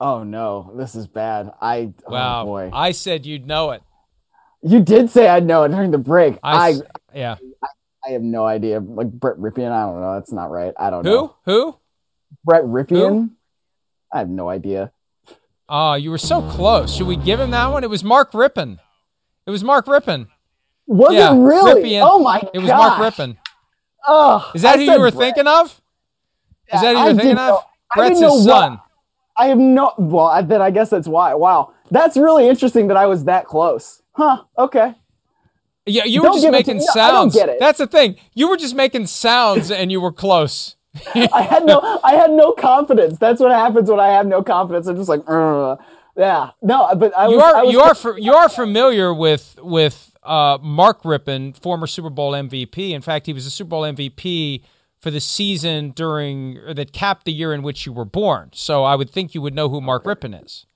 [0.00, 1.52] Oh no, this is bad.
[1.60, 2.70] I oh wow, boy.
[2.72, 3.82] I said you'd know it.
[4.62, 6.38] You did say I'd know it during the break.
[6.42, 6.74] I, I
[7.14, 7.36] yeah.
[7.62, 7.68] I,
[8.06, 8.80] I, have no idea.
[8.80, 10.14] Like Brett Rypien, I don't know.
[10.14, 10.72] That's not right.
[10.78, 11.10] I don't Who?
[11.10, 11.36] know.
[11.44, 11.52] Who?
[11.52, 11.78] Who?
[12.44, 13.08] Brett Rypien.
[13.08, 13.30] Who?
[14.12, 14.92] I have no idea.
[15.68, 16.94] Oh, you were so close.
[16.94, 17.84] Should we give him that one?
[17.84, 18.78] It was Mark Rypien.
[19.46, 20.28] It was Mark Rypien.
[20.86, 21.82] Was yeah, it really?
[21.82, 22.02] Rypien.
[22.04, 22.40] Oh my!
[22.40, 22.50] god.
[22.54, 23.36] It was Mark Rypien.
[24.06, 25.34] Oh, is that I who you were Brett.
[25.34, 25.80] thinking of?
[26.72, 27.64] Is that who you were thinking of?
[27.94, 28.72] Brett's his son.
[28.72, 28.80] What,
[29.36, 29.92] I have no.
[29.98, 31.34] Well, then I guess that's why.
[31.34, 34.02] Wow, that's really interesting that I was that close.
[34.12, 34.42] Huh?
[34.56, 34.94] Okay.
[35.86, 37.34] Yeah, you don't were just making to, sounds.
[37.34, 38.16] No, That's the thing.
[38.34, 40.76] You were just making sounds, and you were close.
[41.14, 42.00] I had no.
[42.04, 43.18] I had no confidence.
[43.18, 44.86] That's what happens when I have no confidence.
[44.86, 46.94] I'm just like, yeah, no.
[46.96, 50.58] But I you was, are I was, you are you are familiar with with uh,
[50.60, 52.90] Mark Rypien, former Super Bowl MVP.
[52.90, 54.62] In fact, he was a Super Bowl MVP
[55.00, 58.50] for the season during that capped the year in which you were born.
[58.52, 60.66] So I would think you would know who Mark Rypien is.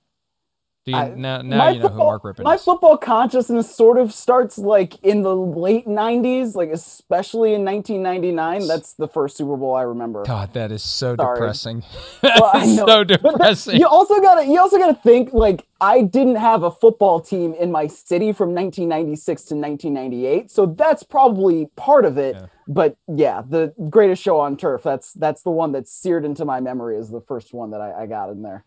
[0.85, 2.59] Do you, I, now now you know football, who Mark Rypien my is.
[2.59, 8.67] My football consciousness sort of starts like in the late '90s, like especially in 1999.
[8.67, 10.25] That's the first Super Bowl I remember.
[10.25, 11.35] God, that is so Sorry.
[11.35, 11.83] depressing.
[12.23, 13.79] well, so depressing.
[13.79, 17.71] you also gotta you also gotta think like I didn't have a football team in
[17.71, 22.35] my city from 1996 to 1998, so that's probably part of it.
[22.35, 22.45] Yeah.
[22.67, 24.83] But yeah, the greatest show on turf.
[24.83, 28.03] That's that's the one that's seared into my memory is the first one that I,
[28.03, 28.65] I got in there.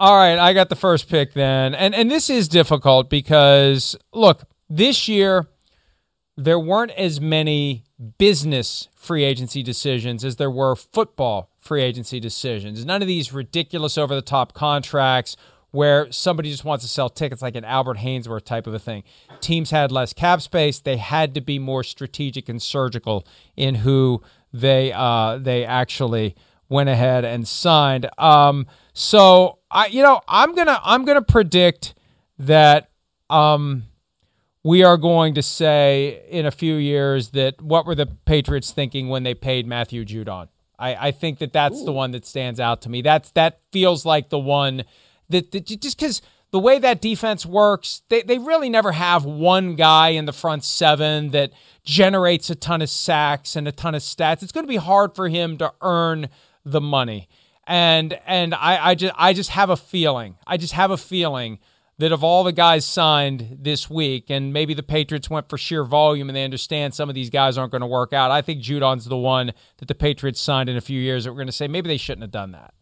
[0.00, 1.74] All right, I got the first pick then.
[1.74, 5.46] And and this is difficult because look, this year
[6.38, 7.84] there weren't as many
[8.16, 12.82] business free agency decisions as there were football free agency decisions.
[12.82, 15.36] None of these ridiculous over the top contracts
[15.70, 19.04] where somebody just wants to sell tickets like an Albert Haynesworth type of a thing.
[19.42, 20.80] Teams had less cap space.
[20.80, 26.36] They had to be more strategic and surgical in who they uh, they actually
[26.70, 28.08] went ahead and signed.
[28.16, 31.94] Um, so I, you know, I'm gonna I'm gonna predict
[32.38, 32.90] that
[33.28, 33.84] um,
[34.62, 39.08] we are going to say in a few years that what were the Patriots thinking
[39.08, 40.48] when they paid Matthew Judon?
[40.78, 41.84] I, I think that that's Ooh.
[41.84, 43.02] the one that stands out to me.
[43.02, 44.84] That's that feels like the one
[45.28, 49.76] that, that just because the way that defense works, they, they really never have one
[49.76, 51.52] guy in the front seven that
[51.84, 54.42] generates a ton of sacks and a ton of stats.
[54.42, 56.28] It's going to be hard for him to earn
[56.64, 57.28] the money.
[57.66, 60.36] And and I, I just I just have a feeling.
[60.46, 61.58] I just have a feeling
[61.98, 65.84] that of all the guys signed this week, and maybe the Patriots went for sheer
[65.84, 68.30] volume and they understand some of these guys aren't going to work out.
[68.30, 71.36] I think Judon's the one that the Patriots signed in a few years that we're
[71.36, 72.72] going to say maybe they shouldn't have done that.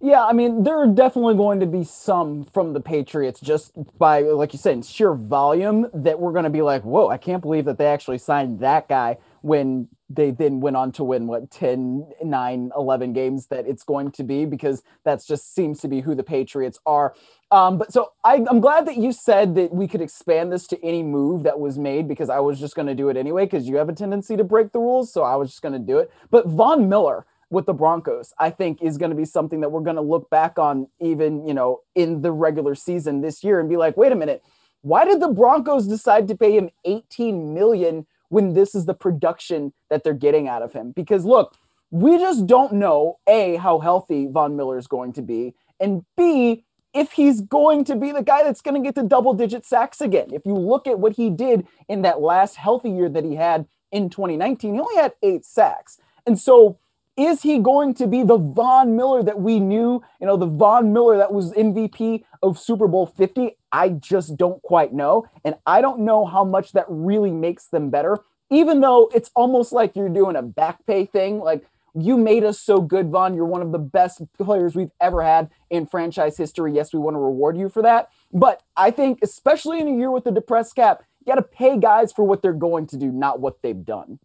[0.00, 4.20] Yeah, I mean, there are definitely going to be some from the Patriots just by,
[4.22, 7.64] like you said, sheer volume that we're going to be like, whoa, I can't believe
[7.64, 12.06] that they actually signed that guy when they then went on to win what 10
[12.24, 16.14] 9 11 games that it's going to be because that's just seems to be who
[16.14, 17.14] the patriots are.
[17.50, 20.84] Um, but so I, i'm glad that you said that we could expand this to
[20.84, 23.66] any move that was made because i was just going to do it anyway because
[23.66, 25.98] you have a tendency to break the rules so i was just going to do
[25.98, 26.10] it.
[26.30, 29.80] But von miller with the broncos i think is going to be something that we're
[29.80, 33.68] going to look back on even you know in the regular season this year and
[33.68, 34.42] be like wait a minute
[34.82, 39.72] why did the broncos decide to pay him 18 million when this is the production
[39.90, 40.92] that they're getting out of him.
[40.92, 41.56] Because look,
[41.90, 46.64] we just don't know A, how healthy Von Miller is going to be, and B,
[46.94, 50.00] if he's going to be the guy that's going to get the double digit sacks
[50.00, 50.28] again.
[50.32, 53.66] If you look at what he did in that last healthy year that he had
[53.92, 55.98] in 2019, he only had eight sacks.
[56.26, 56.78] And so,
[57.18, 60.92] is he going to be the Von Miller that we knew, you know, the Von
[60.92, 63.56] Miller that was MVP of Super Bowl 50?
[63.72, 65.26] I just don't quite know.
[65.44, 68.18] And I don't know how much that really makes them better,
[68.50, 71.40] even though it's almost like you're doing a back pay thing.
[71.40, 73.34] Like, you made us so good, Von.
[73.34, 76.72] You're one of the best players we've ever had in franchise history.
[76.72, 78.10] Yes, we want to reward you for that.
[78.32, 81.76] But I think, especially in a year with the depressed cap, you got to pay
[81.78, 84.20] guys for what they're going to do, not what they've done.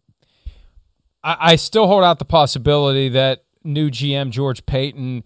[1.24, 5.24] I, I still hold out the possibility that new GM George Paton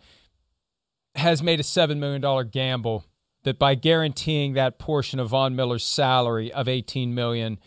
[1.16, 3.04] has made a $7 million gamble
[3.42, 7.58] that by guaranteeing that portion of Von Miller's salary of 18 million,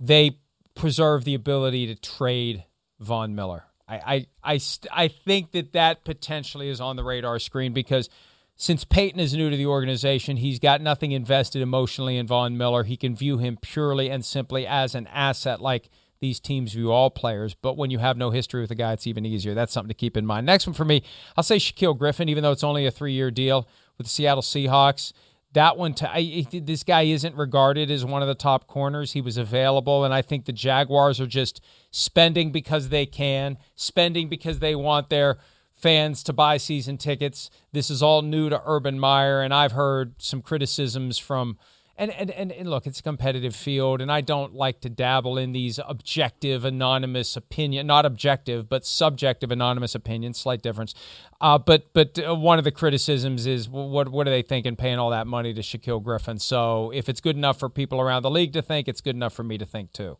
[0.00, 0.38] they
[0.74, 2.64] preserve the ability to trade
[2.98, 3.64] Von Miller.
[3.86, 4.60] I, I, I,
[4.92, 8.08] I think that that potentially is on the radar screen because
[8.56, 12.84] since Paton is new to the organization, he's got nothing invested emotionally in Von Miller.
[12.84, 15.90] He can view him purely and simply as an asset, like
[16.24, 17.54] these teams view all players.
[17.54, 19.52] But when you have no history with a guy, it's even easier.
[19.52, 20.46] That's something to keep in mind.
[20.46, 21.02] Next one for me,
[21.36, 23.68] I'll say Shaquill Griffin, even though it's only a three year deal
[23.98, 25.12] with the Seattle Seahawks.
[25.52, 29.12] That one, to, I, this guy isn't regarded as one of the top corners.
[29.12, 31.60] He was available, and I think the Jaguars are just
[31.92, 35.36] spending because they can, spending because they want their
[35.74, 37.50] fans to buy season tickets.
[37.72, 41.58] This is all new to Urban Meyer, and I've heard some criticisms from
[41.96, 45.38] and, and, and, and, look, it's a competitive field, and I don't like to dabble
[45.38, 50.94] in these objective, anonymous opinion, not objective, but subjective, anonymous opinions, slight difference.
[51.40, 54.98] Uh, but but uh, one of the criticisms is what what are they thinking paying
[54.98, 56.38] all that money to Shaquill Griffin?
[56.38, 59.32] So if it's good enough for people around the league to think, it's good enough
[59.32, 60.18] for me to think too.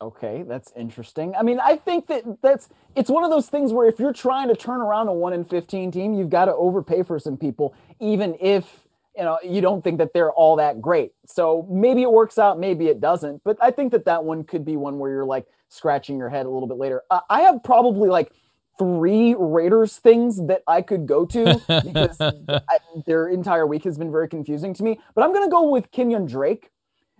[0.00, 1.34] Okay, that's interesting.
[1.36, 4.48] I mean, I think that that's it's one of those things where if you're trying
[4.48, 7.74] to turn around a one in fifteen team, you've got to overpay for some people,
[8.00, 8.83] even if
[9.16, 11.12] you know you don't think that they're all that great.
[11.26, 14.64] So maybe it works out maybe it doesn't but i think that that one could
[14.64, 17.02] be one where you're like scratching your head a little bit later.
[17.10, 18.32] Uh, i have probably like
[18.78, 24.10] three raiders things that i could go to because I, their entire week has been
[24.10, 26.70] very confusing to me but i'm going to go with Kenyan Drake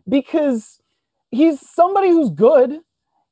[0.09, 0.80] because
[1.30, 2.80] he's somebody who's good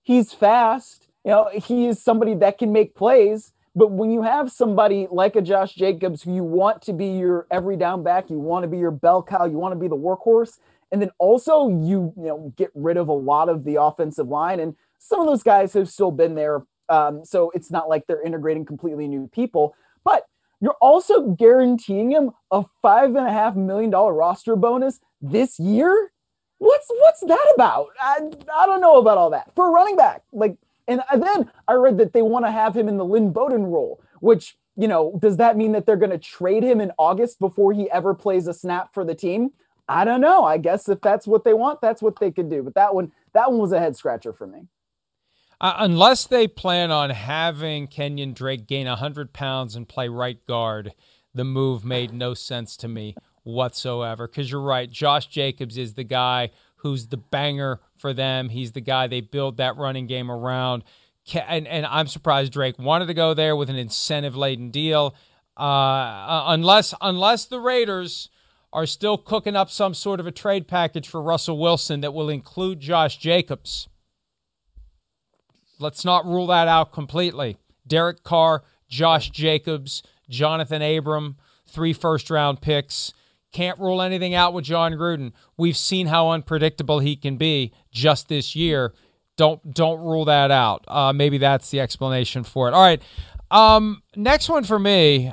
[0.02, 4.50] he's fast you know he is somebody that can make plays but when you have
[4.50, 8.38] somebody like a Josh Jacobs who you want to be your every down back, you
[8.38, 10.58] want to be your bell cow, you want to be the workhorse,
[10.90, 14.60] and then also you you know get rid of a lot of the offensive line,
[14.60, 16.62] and some of those guys have still been there.
[16.88, 20.24] Um, so it's not like they're integrating completely new people, but
[20.60, 26.12] you're also guaranteeing him a five and a half million dollar roster bonus this year.
[26.58, 27.88] What's what's that about?
[28.00, 28.20] I,
[28.54, 30.22] I don't know about all that for a running back.
[30.32, 30.56] Like
[30.88, 34.02] and then I read that they want to have him in the Lynn Bowden role,
[34.20, 37.72] which, you know, does that mean that they're going to trade him in August before
[37.72, 39.50] he ever plays a snap for the team?
[39.88, 40.44] I don't know.
[40.44, 42.62] I guess if that's what they want, that's what they could do.
[42.62, 44.68] But that one, that one was a head scratcher for me.
[45.60, 50.92] Uh, unless they plan on having Kenyan Drake gain 100 pounds and play right guard,
[51.34, 53.14] the move made no sense to me
[53.44, 54.26] whatsoever.
[54.26, 54.90] Because you're right.
[54.90, 56.50] Josh Jacobs is the guy
[56.82, 58.48] who's the banger for them.
[58.48, 60.84] He's the guy they build that running game around.
[61.34, 65.14] And, and I'm surprised Drake wanted to go there with an incentive laden deal.
[65.56, 68.30] Uh, uh, unless unless the Raiders
[68.72, 72.30] are still cooking up some sort of a trade package for Russell Wilson that will
[72.30, 73.88] include Josh Jacobs.
[75.78, 77.58] Let's not rule that out completely.
[77.86, 83.12] Derek Carr, Josh Jacobs, Johnathan Abram, three first round picks.
[83.52, 85.32] Can't rule anything out with Jon Gruden.
[85.56, 88.94] We've seen how unpredictable he can be just this year.
[89.36, 90.84] Don't don't rule that out.
[90.88, 92.74] Uh, maybe that's the explanation for it.
[92.74, 93.02] All right.
[93.50, 95.32] Um, next one for me.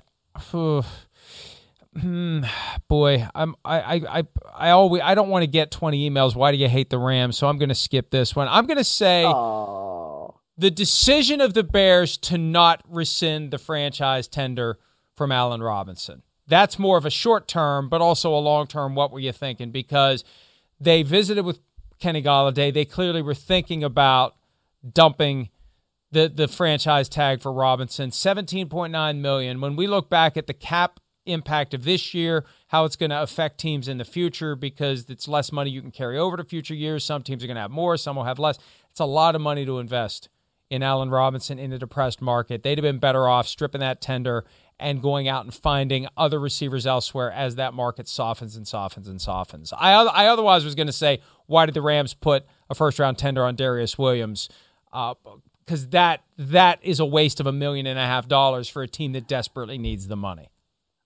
[1.99, 2.41] Hmm,
[2.87, 6.35] boy, I'm I I I I always I don't want to get 20 emails.
[6.35, 7.37] Why do you hate the Rams?
[7.37, 8.47] So I'm going to skip this one.
[8.47, 9.23] I'm going to say
[10.57, 14.77] the decision of the Bears to not rescind the franchise tender
[15.15, 18.95] from Allen Robinson that's more of a short term, but also a long term.
[18.95, 19.71] What were you thinking?
[19.71, 20.23] Because
[20.79, 21.59] they visited with
[21.99, 22.73] Kenny Golladay.
[22.73, 24.35] They clearly were thinking about
[24.93, 25.49] dumping
[26.11, 28.11] the the franchise tag for Robinson.
[28.11, 29.61] Seventeen point nine million.
[29.61, 33.21] When we look back at the cap impact of this year, how it's going to
[33.21, 36.73] affect teams in the future because it's less money you can carry over to future
[36.73, 37.03] years.
[37.03, 38.57] Some teams are going to have more, some will have less.
[38.89, 40.29] It's a lot of money to invest
[40.69, 42.63] in Allen Robinson in a depressed market.
[42.63, 44.45] They'd have been better off stripping that tender
[44.79, 49.21] and going out and finding other receivers elsewhere as that market softens and softens and
[49.21, 49.73] softens.
[49.73, 53.17] I, I otherwise was going to say, why did the Rams put a first round
[53.17, 54.49] tender on Darious Williams?
[54.91, 58.81] Because uh, that that is a waste of a million and a half dollars for
[58.81, 60.49] a team that desperately needs the money.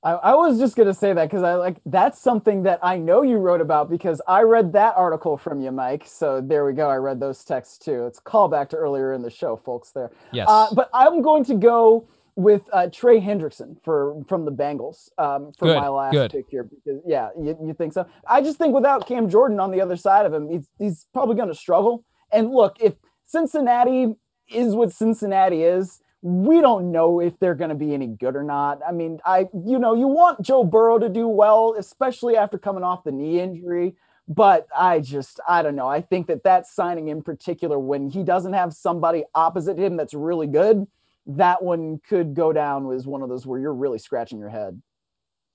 [0.03, 3.21] I, I was just gonna say that because I like that's something that I know
[3.21, 6.03] you wrote about because I read that article from you, Mike.
[6.05, 6.89] So there we go.
[6.89, 8.05] I read those texts too.
[8.05, 9.91] It's a callback to earlier in the show, folks.
[9.91, 10.11] There.
[10.33, 10.47] Yes.
[10.49, 12.05] Uh, but I'm going to go
[12.35, 16.31] with uh, Trey Hendrickson for from the Bengals um, for Good, my last good.
[16.31, 16.63] pick here.
[16.63, 18.07] Because yeah, you, you think so?
[18.27, 21.35] I just think without Cam Jordan on the other side of him, he's he's probably
[21.35, 22.03] going to struggle.
[22.31, 22.93] And look, if
[23.25, 24.15] Cincinnati
[24.49, 28.43] is what Cincinnati is, we don't know if they're going to be any good or
[28.43, 28.79] not.
[28.87, 32.83] I mean, I you know you want Joe Burrow to do well, especially after coming
[32.83, 33.95] off the knee injury.
[34.25, 35.89] But I just I don't know.
[35.89, 40.13] I think that that signing in particular, when he doesn't have somebody opposite him that's
[40.13, 40.87] really good,
[41.25, 44.81] that one could go down as one of those where you're really scratching your head.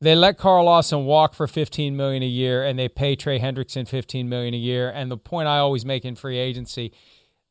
[0.00, 3.86] They let Carl Lawson walk for 15 million a year, and they pay Trey Hendrickson
[3.86, 4.88] 15 million a year.
[4.90, 6.92] And the point I always make in free agency,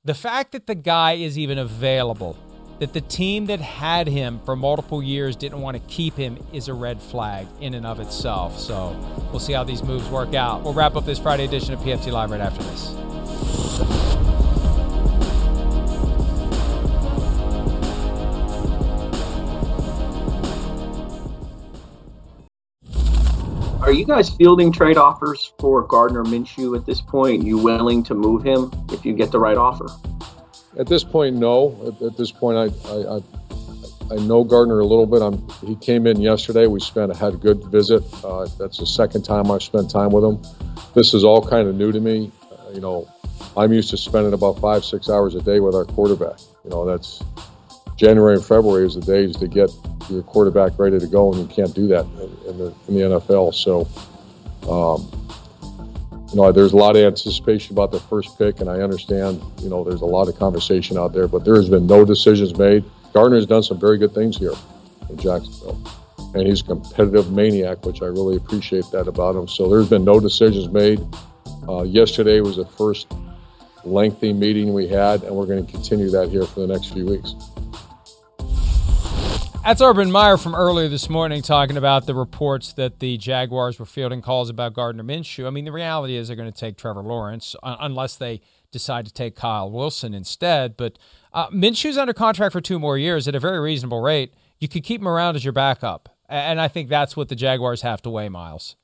[0.05, 2.37] the fact that the guy is even available,
[2.79, 6.69] that the team that had him for multiple years didn't want to keep him, is
[6.69, 8.57] a red flag in and of itself.
[8.57, 8.97] So
[9.31, 10.63] we'll see how these moves work out.
[10.63, 14.06] We'll wrap up this Friday edition of PFT Live right after this.
[23.87, 27.45] Are you guys fielding trade offers for Gardner Minshew at this point?
[27.45, 29.87] You willing to move him if you get the right offer?
[30.77, 31.73] At this point, no.
[31.87, 33.21] At, at this point, I, I, I
[34.11, 35.21] I know Gardner a little bit.
[35.21, 36.67] I'm, he came in yesterday.
[36.67, 38.03] We spent had a good visit.
[38.25, 40.41] Uh, that's the second time I've spent time with him.
[40.93, 42.29] This is all kind of new to me.
[42.51, 43.09] Uh, you know,
[43.55, 46.39] I'm used to spending about five six hours a day with our quarterback.
[46.65, 47.23] You know, that's
[47.97, 49.69] January and February is the days to get
[50.09, 52.05] your quarterback ready to go, and you can't do that
[52.47, 53.53] in, the in the NFL.
[53.53, 53.87] So.
[54.69, 55.11] Um,
[56.29, 59.69] you know, there's a lot of anticipation about the first pick, and I understand, you
[59.69, 62.83] know, there's a lot of conversation out there, but there has been no decisions made.
[63.13, 64.53] Gardner's done some very good things here
[65.09, 65.79] in Jacksonville,
[66.33, 69.47] and he's a competitive maniac, which I really appreciate that about him.
[69.47, 70.99] So there's been no decisions made.
[71.67, 73.07] Uh, yesterday was the first
[73.85, 77.05] lengthy meeting we had, and we're going to continue that here for the next few
[77.05, 77.35] weeks.
[79.67, 83.85] That's Urban Meyer from earlier this morning talking about the reports that the Jaguars were
[83.85, 85.45] fielding calls about Gardner Minshew.
[85.45, 88.39] I mean, the reality is they're going to take Trevor Lawrence uh, unless they
[88.71, 90.77] decide to take Kyle Wilson instead.
[90.77, 90.97] But
[91.33, 94.33] uh, Minshew's under contract for two more years at a very reasonable rate.
[94.57, 96.15] You could keep him around as your backup.
[96.29, 98.77] And I think that's what the Jaguars have to weigh, Myles.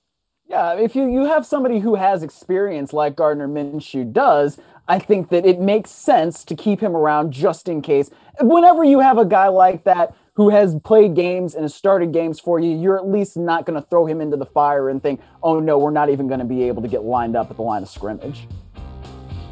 [0.47, 4.59] Yeah, if you, you have somebody who has experience like Gardner Minshew does,
[4.89, 8.11] I think that it makes sense to keep him around just in case.
[8.41, 12.39] Whenever you have a guy like that who has played games and has started games
[12.39, 15.21] for you, you're at least not going to throw him into the fire and think,
[15.43, 17.61] oh no, we're not even going to be able to get lined up at the
[17.61, 18.47] line of scrimmage.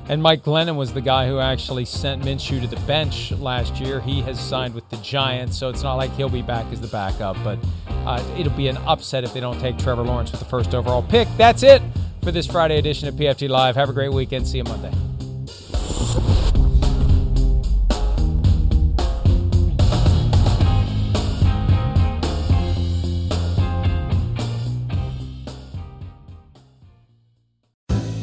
[0.10, 4.02] And Mike Glennon was the guy who actually sent Minshew to the bench last year.
[4.02, 6.88] He has signed with the Giants, so it's not like he'll be back as the
[6.88, 7.60] backup, but
[8.06, 11.04] uh, it'll be an upset if they don't take Trevor Lawrence with the first overall
[11.04, 11.28] pick.
[11.38, 11.82] That's it
[12.24, 13.76] for this Friday edition of PFT Live.
[13.76, 14.48] Have a great weekend.
[14.48, 14.92] See you Monday.